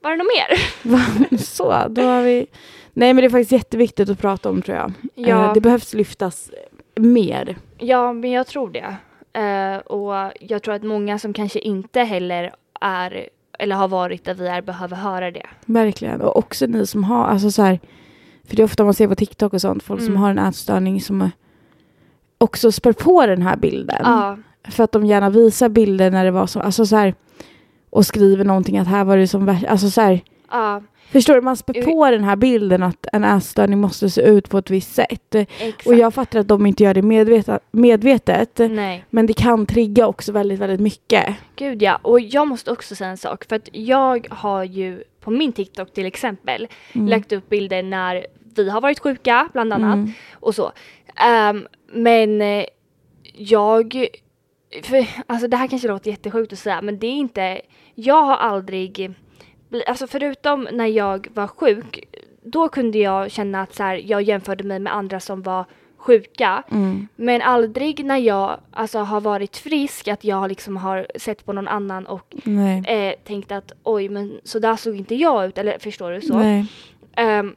[0.00, 1.38] Var det något mer?
[1.44, 2.46] så, då har vi...
[2.92, 4.92] Nej men det är faktiskt jätteviktigt att prata om tror jag.
[5.14, 5.46] Ja.
[5.46, 6.50] Eh, det behövs lyftas
[6.96, 7.56] mer.
[7.78, 8.96] Ja, men jag tror det.
[9.40, 13.28] Eh, och jag tror att många som kanske inte heller är
[13.60, 15.46] eller har varit där vi är behöver höra det.
[15.66, 16.20] Verkligen.
[16.20, 17.80] Och också ni som har, alltså så här,
[18.44, 20.22] för det är ofta man ser på TikTok och sånt, folk som Mm.
[20.22, 21.30] har en ätstörning som
[22.38, 24.00] också spär på den här bilden.
[24.04, 24.38] Ja,
[24.68, 27.14] För att de gärna visar bilder när det var så, alltså så här,
[27.90, 30.20] och skriver någonting att här var det som värst, alltså så här,
[30.50, 34.48] ja, förstår du, man spär på den här bilden att en ätstörning måste se ut
[34.48, 35.34] på ett visst sätt.
[35.34, 35.86] exakt.
[35.86, 40.06] Och jag fattar att de inte gör det medvetet, medvetet Nej, men det kan trigga
[40.06, 41.34] också väldigt, väldigt mycket.
[41.56, 41.98] gud ja.
[42.02, 43.44] Och jag måste också säga en sak.
[43.44, 47.08] För att jag har ju på min TikTok till exempel Mm.
[47.08, 48.26] lagt upp bilder när
[48.56, 49.94] vi har varit sjuka bland annat.
[49.94, 50.12] Mm.
[50.32, 50.72] och så.
[51.16, 52.64] Ehm, men eh,
[53.34, 54.06] jag
[54.82, 57.60] för, alltså det här kanske låter jättesjukt att säga, men det är inte,
[57.94, 59.14] jag har aldrig,
[59.70, 62.04] bli- alltså förutom när jag var sjuk,
[62.42, 65.64] då kunde jag känna att så här, jag jämförde mig med andra som var
[65.96, 66.62] sjuka.
[66.70, 67.08] Mm.
[67.16, 71.68] Men aldrig när jag alltså, har varit frisk, att jag liksom har sett på någon
[71.68, 72.34] annan och
[72.86, 76.34] eh, tänkt att oj, men så där såg inte jag ut, eller förstår du så?
[77.16, 77.54] Ehm,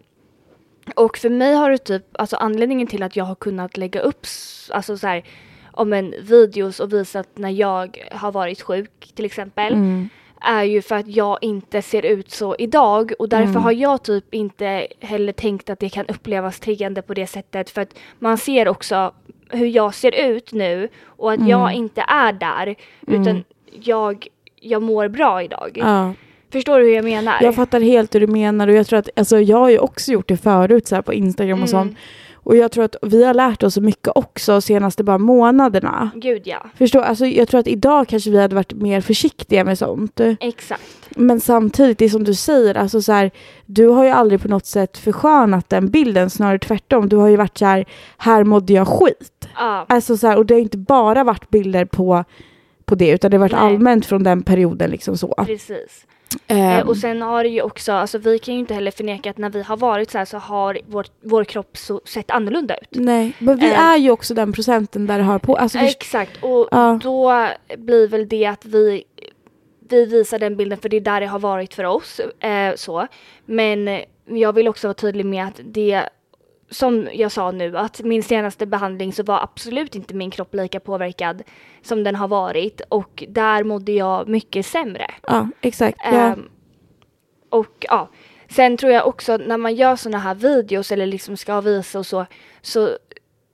[0.95, 4.26] och för mig har det typ, alltså anledningen till att jag har kunnat lägga upp
[4.70, 5.24] alltså så här,
[5.72, 10.09] om en videos och visat när jag har varit sjuk till exempel Mm.
[10.44, 13.64] Är ju för att jag inte ser ut så idag och därför Mm.
[13.64, 17.82] har jag typ inte heller tänkt att det kan upplevas triggande på det sättet för
[17.82, 19.14] att man ser också
[19.50, 22.76] hur jag ser ut nu och att jag inte är där
[23.08, 23.44] utan
[23.82, 24.28] jag,
[24.60, 25.72] jag mår bra idag.
[25.82, 26.14] Ja.
[26.52, 27.36] Förstår du hur jag menar?
[27.41, 30.12] Jag fattar helt hur du menar och jag tror att, alltså jag har ju också
[30.12, 31.88] gjort det förut så här på Instagram och Mm.
[31.88, 31.98] sånt.
[32.44, 36.12] Och jag tror att vi har lärt oss så mycket också senaste bara månaderna.
[36.16, 39.78] Gud ja, Förstår, alltså jag tror att idag kanske vi hade varit mer försiktiga med
[39.78, 40.20] sånt.
[40.39, 40.82] exakt.
[41.10, 43.32] Men samtidigt, det är som du säger, alltså så här,
[43.66, 47.10] du har ju aldrig på något sätt förskönat den bilden, snarare tvärtom.
[47.10, 47.86] Du har ju varit så här,
[48.18, 49.48] här mådde jag skit.
[49.56, 52.24] Ja, Alltså så här, och det har inte bara varit bilder på,
[52.86, 53.62] på det, utan det har varit Nej.
[53.62, 55.34] allmänt från den perioden liksom så.
[55.46, 56.06] precis.
[56.47, 59.38] Eh, och sen har det ju också, alltså vi kan ju inte heller förneka att
[59.38, 62.88] när vi har varit så här så har vår, vår kropp så, sett annorlunda ut.
[62.91, 63.81] Nej, men vi Ehm.
[63.81, 65.55] är ju också den procenten där det har på.
[65.55, 66.99] Alltså, Exakt, och Ja.
[67.03, 69.03] då blir väl det att vi,
[69.89, 72.19] vi visar den bilden för det är där det har varit för oss.
[72.39, 73.07] Eh, så.
[73.45, 76.09] Men jag vill också vara tydlig med att det
[76.74, 80.80] som jag sa nu, att min senaste behandling så var absolut inte min kropp lika
[80.80, 81.43] påverkad
[81.82, 85.07] som den har varit och där mådde jag mycket sämre.
[85.28, 85.97] ja, exakt.
[86.03, 86.11] Ja.
[86.11, 86.49] Ehm,
[87.49, 88.09] och ja,
[88.49, 92.05] sen tror jag också när man gör såna här videos eller liksom ska visa och
[92.05, 92.26] så,
[92.61, 92.97] så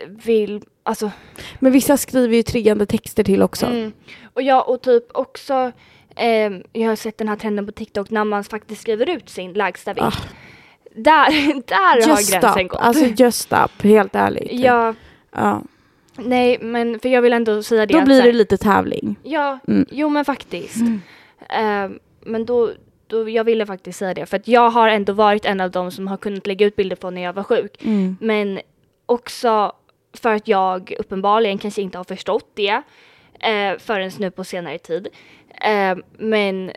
[0.08, 1.12] vill, alltså
[1.60, 3.66] Men vissa skriver ju triggande texter till också.
[3.66, 3.92] Mm.
[4.34, 5.72] Och jag och typ också,
[6.16, 9.54] ehm, jag har sett den här trenden på TikTok när man faktiskt skriver ut sin
[9.54, 10.06] lägsta vikt.
[10.06, 10.49] Ah.
[10.96, 12.80] Där, där har Just gränsen stop, gått.
[12.82, 14.48] alltså just stop, helt ärligt.
[14.52, 14.94] ja,
[15.32, 15.62] Ja.
[16.18, 19.16] nej men för jag vill ändå säga det Då blir det lite tävling.
[19.24, 19.86] Ja, Mm.
[19.92, 20.82] jo men faktiskt.
[21.50, 22.72] Ehm, men då,
[23.08, 25.92] då, jag ville faktiskt säga det för att jag har ändå varit en av dem
[25.92, 27.84] som har kunnat lägga ut bilder på när jag var sjuk.
[27.86, 28.18] Mm.
[28.22, 28.60] Men
[29.06, 29.72] också
[30.14, 32.82] för att jag uppenbarligen kanske inte har förstått det
[33.40, 35.08] eh, förrän nu på senare tid.
[35.62, 36.72] Eh, men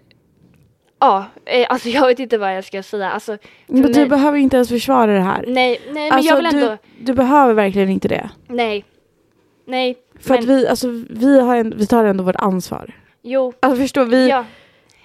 [1.02, 3.10] ja, eh, alltså jag vet inte vad jag ska säga.
[3.10, 5.44] Alltså, Men du mig- behöver inte ens försvara det här.
[5.48, 8.30] nej, nej, men alltså, jag vill ändå, du, du behöver verkligen inte det.
[8.48, 8.84] nej,
[9.66, 12.94] nej, För men, att vi, alltså, vi, har en, vi tar ändå vårt ansvar.
[13.22, 14.44] jo, Alltså förstår vi, ja,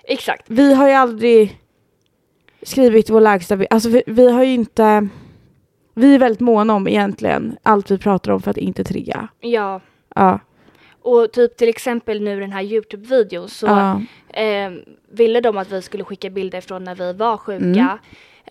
[0.03, 1.59] exakt, vi har ju aldrig
[2.61, 5.07] skrivit vår lägsta Alltså vi, vi har ju inte,
[5.93, 9.27] vi är väldigt måna om egentligen allt vi pratar om för att inte trigga.
[9.39, 9.81] ja.
[10.15, 10.39] Ja,
[11.07, 14.01] Och typ till exempel nu den här Youtube-videon så ja,
[14.41, 14.71] eh,
[15.11, 17.99] ville de att vi skulle skicka bilder från när vi var sjuka.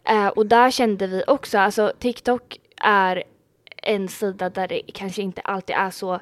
[0.05, 0.27] Mm.
[0.27, 3.23] Eh, och där kände vi också, alltså TikTok är
[3.83, 6.21] en sida där det kanske inte alltid är så,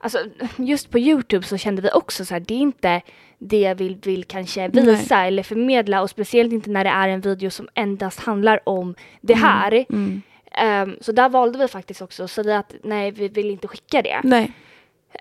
[0.00, 0.18] alltså
[0.56, 3.02] just på Youtube så kände vi också så här, det är inte
[3.38, 7.50] det vi vill kanske visa eller förmedla och speciellt inte när det är en video
[7.50, 9.84] som endast handlar om det här.
[9.90, 10.22] mm.
[10.58, 14.02] Ehm, så där valde vi faktiskt också att säga att nej, vi vill inte skicka
[14.02, 14.20] det.
[14.24, 14.52] nej,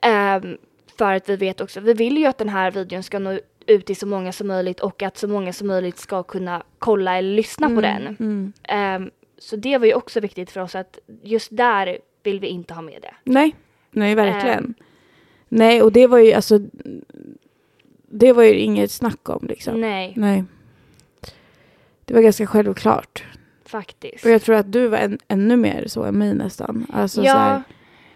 [0.01, 0.57] Ehm,
[0.97, 3.85] för att vi vet också, vi vill ju att den här videon ska nå ut
[3.85, 7.35] till så många som möjligt och att så många som möjligt ska kunna kolla eller
[7.35, 8.07] lyssna på den.
[8.19, 8.53] mm.
[8.63, 12.73] Ehm, så det var ju också viktigt för oss att just där vill vi inte
[12.73, 13.13] ha med det.
[13.23, 13.55] nej,
[13.91, 14.65] nej verkligen.
[14.65, 14.73] Ehm.
[15.49, 16.59] nej, och det var ju alltså,
[18.07, 19.81] det var ju inget snack om liksom.
[19.81, 20.43] Nej, Nej.
[22.05, 23.23] Det var ganska självklart.
[23.65, 24.25] faktiskt.
[24.25, 26.87] Och jag tror att du var en, ännu mer så än mig nästan.
[26.93, 27.63] Alltså, så ja, här,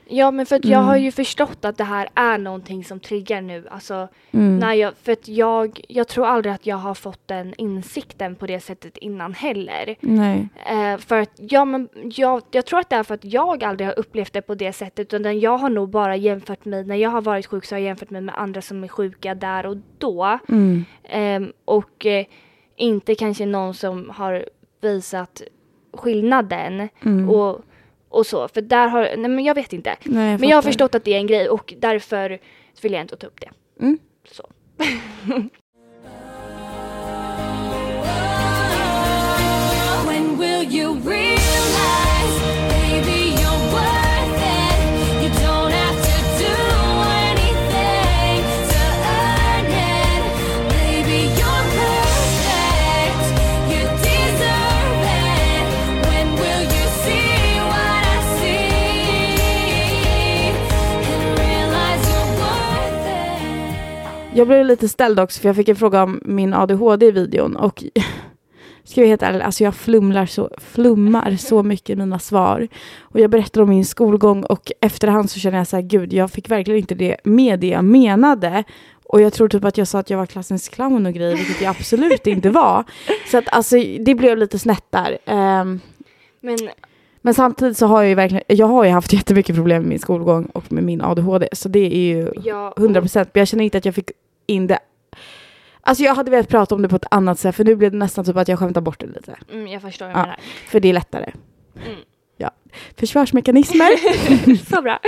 [0.09, 0.87] ja, men för att jag Mm.
[0.87, 3.67] har ju förstått att det här är någonting som triggar nu.
[3.71, 4.59] Alltså, mm.
[4.59, 8.47] när jag, för att jag, jag tror aldrig att jag har fått den insikten på
[8.47, 9.95] det sättet innan heller.
[9.99, 10.47] Nej.
[10.69, 13.87] Eh, för att, ja, men jag, jag tror att det är för att jag aldrig
[13.89, 17.09] har upplevt det på det sättet utan jag har nog bara jämfört mig, när jag
[17.09, 19.77] har varit sjuk så har jag jämfört mig med andra som är sjuka där och
[19.97, 20.39] då.
[20.49, 20.85] Mm.
[21.03, 22.25] Ehm, och eh,
[22.75, 24.45] inte kanske någon som har
[24.81, 25.41] visat
[25.93, 27.29] skillnaden Mm.
[27.29, 27.61] och,
[28.09, 28.47] och så.
[28.47, 29.95] För där har, nej men jag vet inte.
[30.03, 32.39] Nej, Men jag har förstått att det är en grej och därför
[32.81, 33.49] vill jag inte ta upp det.
[33.79, 33.99] Mm.
[34.31, 34.49] Så.
[40.07, 41.28] When will you realize,
[64.39, 67.55] Jag blev lite ställd också för jag fick en fråga om min ADHD i videon
[67.55, 67.83] och
[68.83, 72.67] ska jag vara helt ärlig, alltså jag flumlar så, flummar så mycket i mina svar.
[72.99, 76.31] Och jag berättar om min skolgång och efterhand så känner jag så här, gud, jag
[76.31, 78.63] fick verkligen inte det med det jag menade.
[79.05, 81.61] Och jag tror typ att jag sa att jag var klassens clown och grejer, vilket
[81.61, 82.83] jag absolut inte var.
[83.31, 85.17] Så att alltså, det blev lite snett där.
[85.25, 85.79] Ehm,
[86.41, 86.57] Men
[87.21, 89.99] men samtidigt så har jag ju verkligen, jag har ju haft jättemycket problem med min
[89.99, 91.47] skolgång och med min ADHD.
[91.51, 92.79] Så det är ju jag...
[92.79, 93.29] 100 procent.
[93.33, 94.11] Men jag känner inte att jag fick
[94.49, 94.79] in det.
[95.81, 97.97] Alltså jag hade velat prata om det på ett annat sätt för nu blev det
[97.97, 99.35] nästan typ att jag skämtar bort det lite.
[99.51, 100.21] Mm, jag förstår vad Ja.
[100.21, 100.39] menar.
[100.67, 101.31] För det är lättare.
[101.85, 101.99] Mm.
[102.99, 103.89] Försvarsmekanismer.
[104.75, 104.99] Så bra.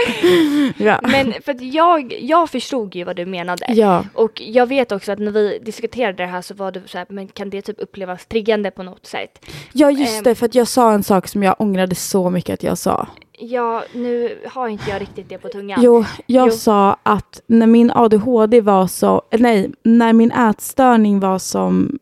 [0.78, 1.00] ja.
[1.04, 3.66] Men för att jag, jag förstod ju vad du menade.
[3.70, 4.06] ja.
[4.14, 7.08] Och jag vet också att när vi diskuterade det här så var du så här,
[7.10, 9.46] men kan det typ upplevas triggande på något sätt?
[9.74, 10.24] Ja just Ehm.
[10.24, 13.08] det, för att jag sa en sak som jag ångrade så mycket att jag sa.
[13.44, 15.80] Ja, nu har inte jag riktigt det på tungan.
[15.84, 16.52] Jo, jag Jo.
[16.54, 22.00] sa att när min ADHD var så, nej, när min ätstörning var som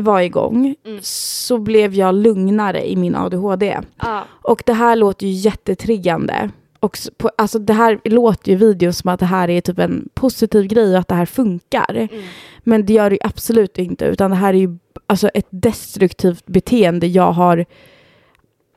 [0.00, 0.98] var igång Mm.
[1.02, 3.78] så blev jag lugnare i min ADHD.
[4.02, 6.50] Ja, Och det här låter ju jättetriggande.
[6.80, 9.78] Och på, alltså det här låter ju i videon som att det här är typ
[9.78, 11.90] en positiv grej och att det här funkar.
[11.94, 12.08] mm.
[12.58, 16.46] Men det gör det ju absolut inte, utan det här är ju alltså ett destruktivt
[16.46, 17.64] beteende jag har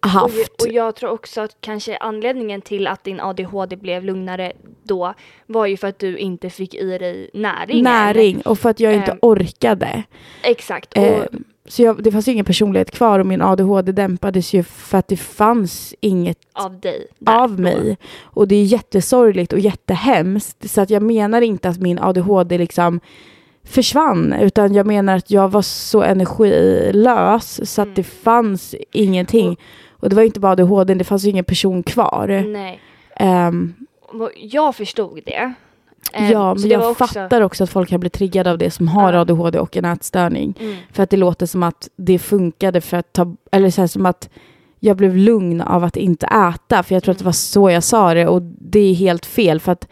[0.03, 0.61] Och, haft.
[0.61, 4.51] och jag tror också att kanske anledningen till att din ADHD blev lugnare
[4.83, 5.13] då
[5.45, 7.83] var ju för att du inte fick i dig näringen.
[7.83, 9.17] Näring och för att jag inte Ehm.
[9.21, 10.03] orkade.
[10.43, 10.97] Exakt.
[10.97, 11.23] Och, Eh,
[11.69, 15.07] så jag, det fanns ju ingen personlighet kvar och min ADHD dämpades ju för att
[15.07, 17.07] det fanns inget av dig.
[17.25, 17.97] av mig.
[18.23, 20.69] Och det är jättesorgligt och jättehemskt.
[20.69, 22.99] Så att jag menar inte att min ADHD liksom
[23.63, 27.95] försvann, utan jag menar att jag var så energilös så att Mm.
[27.95, 29.57] det fanns ingenting.
[29.99, 32.27] Och det var inte bara ADHD, det fanns ju ingen person kvar.
[32.47, 32.79] Nej.
[34.11, 35.53] Och Jag förstod det.
[36.13, 38.87] Eh, ja, men jag också- fattar också att folk kan bli triggade av det som
[38.87, 39.19] har Ja.
[39.19, 40.53] ADHD och en ätstörning.
[40.59, 40.75] Mm.
[40.91, 44.05] För att det låter som att det funkade för att ta, eller så här, som
[44.05, 44.29] att
[44.79, 46.83] jag blev lugn av att inte äta.
[46.83, 49.59] För jag tror att det var så jag sa det och det är helt fel
[49.59, 49.87] för att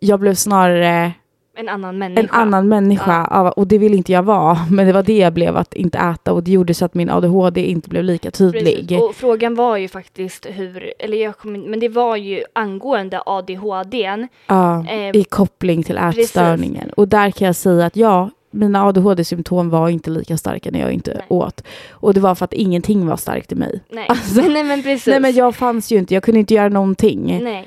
[0.00, 1.12] jag blev snarare
[1.58, 2.20] En annan människa.
[2.20, 4.58] en annan människa av, och det vill inte jag vara.
[4.70, 7.10] Men det var det jag blev att inte äta och det gjorde så att min
[7.10, 8.88] ADHD inte blev lika tydlig.
[8.88, 9.02] Precis.
[9.02, 14.28] Och frågan var ju faktiskt hur, eller jag kommer men det var ju angående ADHDn.
[14.46, 16.90] Ja, Eh, I koppling till ätstörningen.
[16.90, 20.92] Och där kan jag säga att ja, mina ADHD-symptom var inte lika starka när jag
[20.92, 21.24] inte Nej.
[21.28, 21.62] åt.
[21.90, 23.80] Och det var för att ingenting var starkt i mig.
[23.90, 24.06] Nej.
[24.08, 25.06] Alltså, nej men precis.
[25.06, 27.40] Nej men jag fanns ju inte, jag kunde inte göra någonting.
[27.42, 27.66] Nej.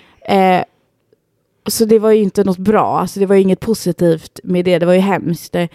[0.57, 0.63] Eh,
[1.65, 4.79] så det var ju inte något bra, alltså det var ju inget positivt med det,
[4.79, 5.55] det var ju hemskt.
[5.55, 5.69] Mm.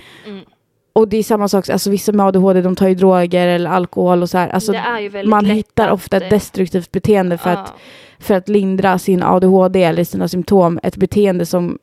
[0.92, 4.22] Och det är samma sak, alltså vissa med ADHD de tar ju droger eller alkohol
[4.22, 4.48] och så här.
[4.48, 4.74] Alltså,
[5.24, 7.56] man hittar ofta ett destruktivt beteende för, ja.
[7.56, 7.72] att,
[8.18, 10.80] för att lindra sin ADHD eller sina symptom.
[10.82, 11.78] Ett beteende som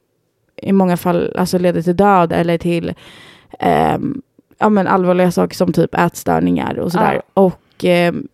[0.62, 2.94] i många fall alltså, leder till död eller till
[3.60, 4.22] ehm,
[4.60, 7.22] ja, men allvarliga saker som typ ätstörningar och sådär.
[7.34, 8.28] Och ehm,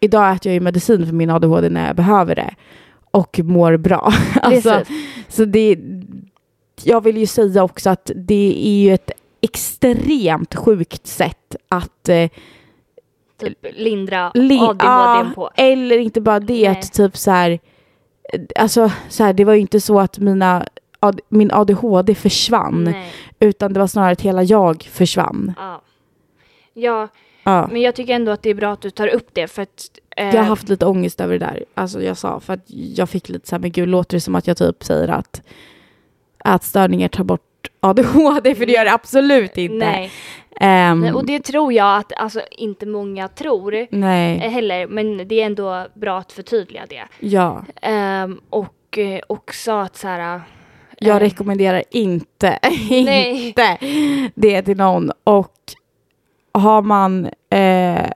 [0.00, 2.54] idag äter jag ju medicin för min ADHD när jag behöver det
[3.14, 4.12] och mår bra.
[4.42, 4.82] alltså,
[5.28, 5.78] så det,
[6.82, 9.10] jag vill ju säga också att det är ju ett
[9.40, 12.30] extremt sjukt sätt att eh,
[13.40, 15.50] Typ lindra li- ADHDn ja, på.
[15.56, 16.66] Eller inte bara det, Nej.
[16.66, 17.50] att typ så här,
[18.32, 20.66] eh, alltså så här, det var ju inte så att mina,
[21.28, 23.12] min ADHD försvann, Nej.
[23.40, 25.52] utan det var snarare att hela jag försvann.
[25.56, 25.82] Ja.
[26.74, 27.08] ja,
[27.44, 27.68] Ja.
[27.72, 29.90] men jag tycker ändå att det är bra att du tar upp det för att
[30.16, 33.08] eh, Jag har haft lite ångest över det där, alltså jag sa, för att jag
[33.08, 35.42] fick lite så här, men gud, låter det som att jag typ säger att
[36.44, 37.40] ätstörningar tar bort
[37.80, 39.76] ADHD, för det gör det absolut inte.
[39.86, 40.10] Nej.
[40.60, 45.46] Nej, och det tror jag att alltså, inte många tror nej, heller, men det är
[45.46, 47.02] ändå bra att förtydliga det.
[47.20, 47.64] ja.
[47.82, 50.40] Ehm, och eh, också att så här...
[50.98, 52.58] Jag eh, rekommenderar inte,
[52.90, 53.78] inte
[54.34, 55.12] det till någon.
[55.24, 55.56] Och
[56.54, 58.10] har man eh,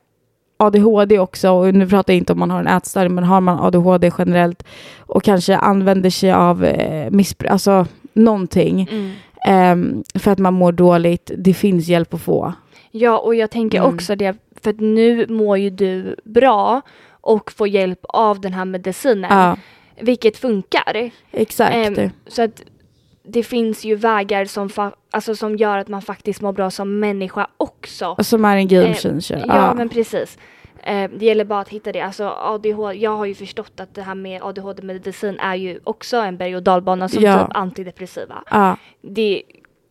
[0.56, 3.58] ADHD också, och nu pratar jag inte om man har en ätstörning, men har man
[3.60, 4.62] ADHD generellt
[4.98, 9.12] och kanske använder sig av eh, missbruk, alltså någonting, Mm.
[9.46, 12.52] ehm, för att man mår dåligt, det finns hjälp att få.
[12.90, 13.94] Ja, och jag tänker Mm.
[13.94, 16.80] också det, för att nu mår ju du bra
[17.10, 19.56] och får hjälp av den här medicinen, Ja,
[20.00, 21.10] vilket funkar.
[21.32, 21.74] exakt.
[21.98, 22.62] Ehm, så att
[23.28, 24.70] det finns ju vägar som,
[25.10, 28.06] alltså, som gör att man faktiskt mår bra som människa också.
[28.18, 28.88] Och som är en game
[29.30, 29.44] eh.
[29.46, 30.38] Ja, men precis.
[30.82, 32.00] Eh, det gäller bara att hitta det.
[32.00, 36.36] Alltså ADHD, jag har ju förstått att det här med ADHD-medicin är ju också en
[36.36, 37.46] berg och dalbana som Ja.
[37.46, 38.42] typ antidepressiva.
[38.50, 39.42] ja, Det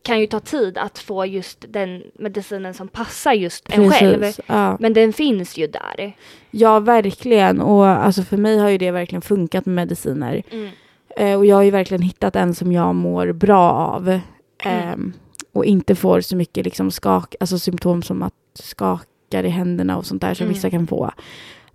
[0.01, 4.19] kan ju ta tid att få just den medicinen som passar just en själv.
[4.19, 4.45] precis.
[4.47, 4.77] Ja.
[4.79, 6.13] Men den finns ju där.
[6.51, 7.61] ja, verkligen.
[7.61, 10.43] Och alltså, för mig har ju det verkligen funkat med mediciner.
[10.51, 10.69] Mm.
[11.17, 14.19] Eh, och jag har ju verkligen hittat en som jag mår bra av.
[14.63, 15.13] Ehm,
[15.53, 20.05] och inte får så mycket liksom skak, alltså symptom som att skakar i händerna och
[20.05, 20.53] sånt där som Mm.
[20.53, 21.11] vissa kan få.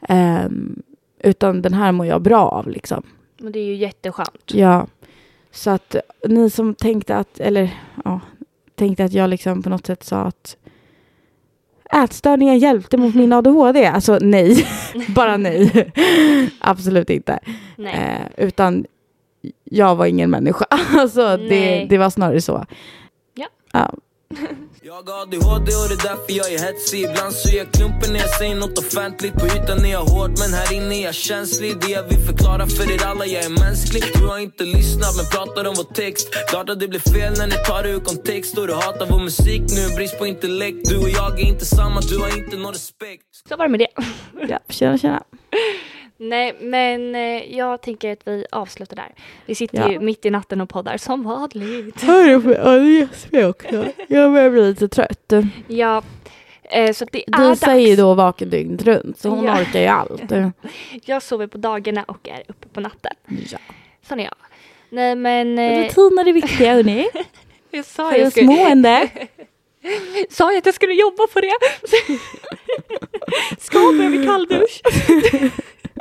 [0.08, 0.82] Ehm,
[1.24, 3.02] utan den här mår jag bra av liksom.
[3.40, 4.42] Men det är ju jätteskönt.
[4.54, 4.86] Ja.
[5.50, 5.96] Så att
[6.28, 7.70] ni som tänkte att, eller
[8.04, 8.20] ja,
[8.74, 10.56] tänkte att jag liksom på något sätt sa att
[12.04, 13.86] ätstörningar hjälpte mot min ADHD.
[13.86, 14.66] Alltså nej,
[15.14, 15.92] bara nej.
[16.60, 17.38] Absolut inte.
[17.76, 17.94] Nej.
[18.36, 18.84] Eh, utan
[19.64, 20.66] jag var ingen människa.
[20.98, 22.66] Alltså det, det var snarare så.
[23.34, 23.46] Ja.
[23.72, 23.94] Ja.
[24.84, 28.12] Jag har ADHD och det är därför jag är hetsig Ibland så är jag klumpen
[28.12, 31.14] när jag säger något offentligt På ytan är jag hård men här inne är jag
[31.14, 35.16] känslig Det jag vill förklara för er alla, jag är mänsklig Du har inte lyssnat
[35.16, 38.00] men pratar om vår text Klart att det blir fel när ni tar det ur
[38.00, 41.64] kontext Och du hatar vår musik nu, brist på intellekt Du och jag är inte
[41.64, 43.92] samma, du har inte någon respekt Så var det med det.
[44.48, 45.22] ja, tjena tjena.
[46.22, 49.14] Nej, men eh, jag tänker att vi avslutar där.
[49.46, 49.92] Vi sitter Ja.
[49.92, 52.02] ju mitt i natten och poddar som vanligt.
[52.02, 53.86] Hörru, ja, det gäspar jag också.
[54.08, 55.32] Jag börjar bli lite trött.
[55.66, 56.02] Ja,
[56.62, 57.60] eh, så det är dags.
[57.60, 59.60] säger ju då vaken dygnet runt, så hon Ja.
[59.60, 60.32] orkar ju allt.
[61.04, 63.12] Jag sover på dagarna och är uppe på natten.
[63.52, 63.58] Ja.
[64.08, 64.34] Sån är jag.
[64.90, 65.58] Nej men...
[65.58, 67.08] Eh, Rutiner är viktiga hörni.
[67.70, 68.88] jag sa, För jag skulle, ändå.
[70.30, 71.52] sa jag att jag skulle jobba på det?
[73.58, 74.80] Ska med kalldusch.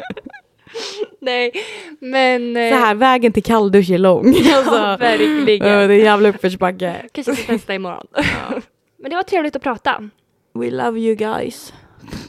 [1.20, 1.52] Nej,
[2.00, 2.58] men...
[2.58, 4.28] eh, Så här, vägen till kalldusch är lång.
[4.54, 5.68] Alltså, Ja, verkligen.
[5.68, 7.06] ja, det är en jävla uppförsbacke.
[7.12, 8.08] Kanske ska testa imorgon.
[8.98, 10.10] Men det var trevligt att prata.
[10.54, 11.74] We love you guys.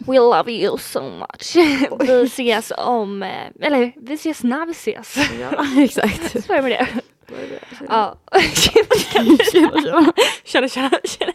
[0.07, 1.57] We love you so much.
[2.01, 5.17] Vi ses om, eh, eller vi ses när vi ses.
[5.41, 6.45] Ja, exakt.
[6.47, 6.87] Så är det med det.
[7.89, 8.17] Ja.
[8.55, 10.13] Tjena, tjena.
[10.45, 11.33] Tjena, tjena, tjena.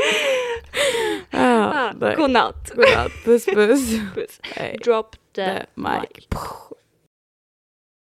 [2.16, 2.70] Godnatt.
[2.74, 3.12] Godnatt.
[3.24, 3.94] Puss puss.
[4.14, 4.40] Puss.
[4.42, 4.78] Hej.
[4.82, 6.26] Drop the The mic.
[6.30, 6.69] mic.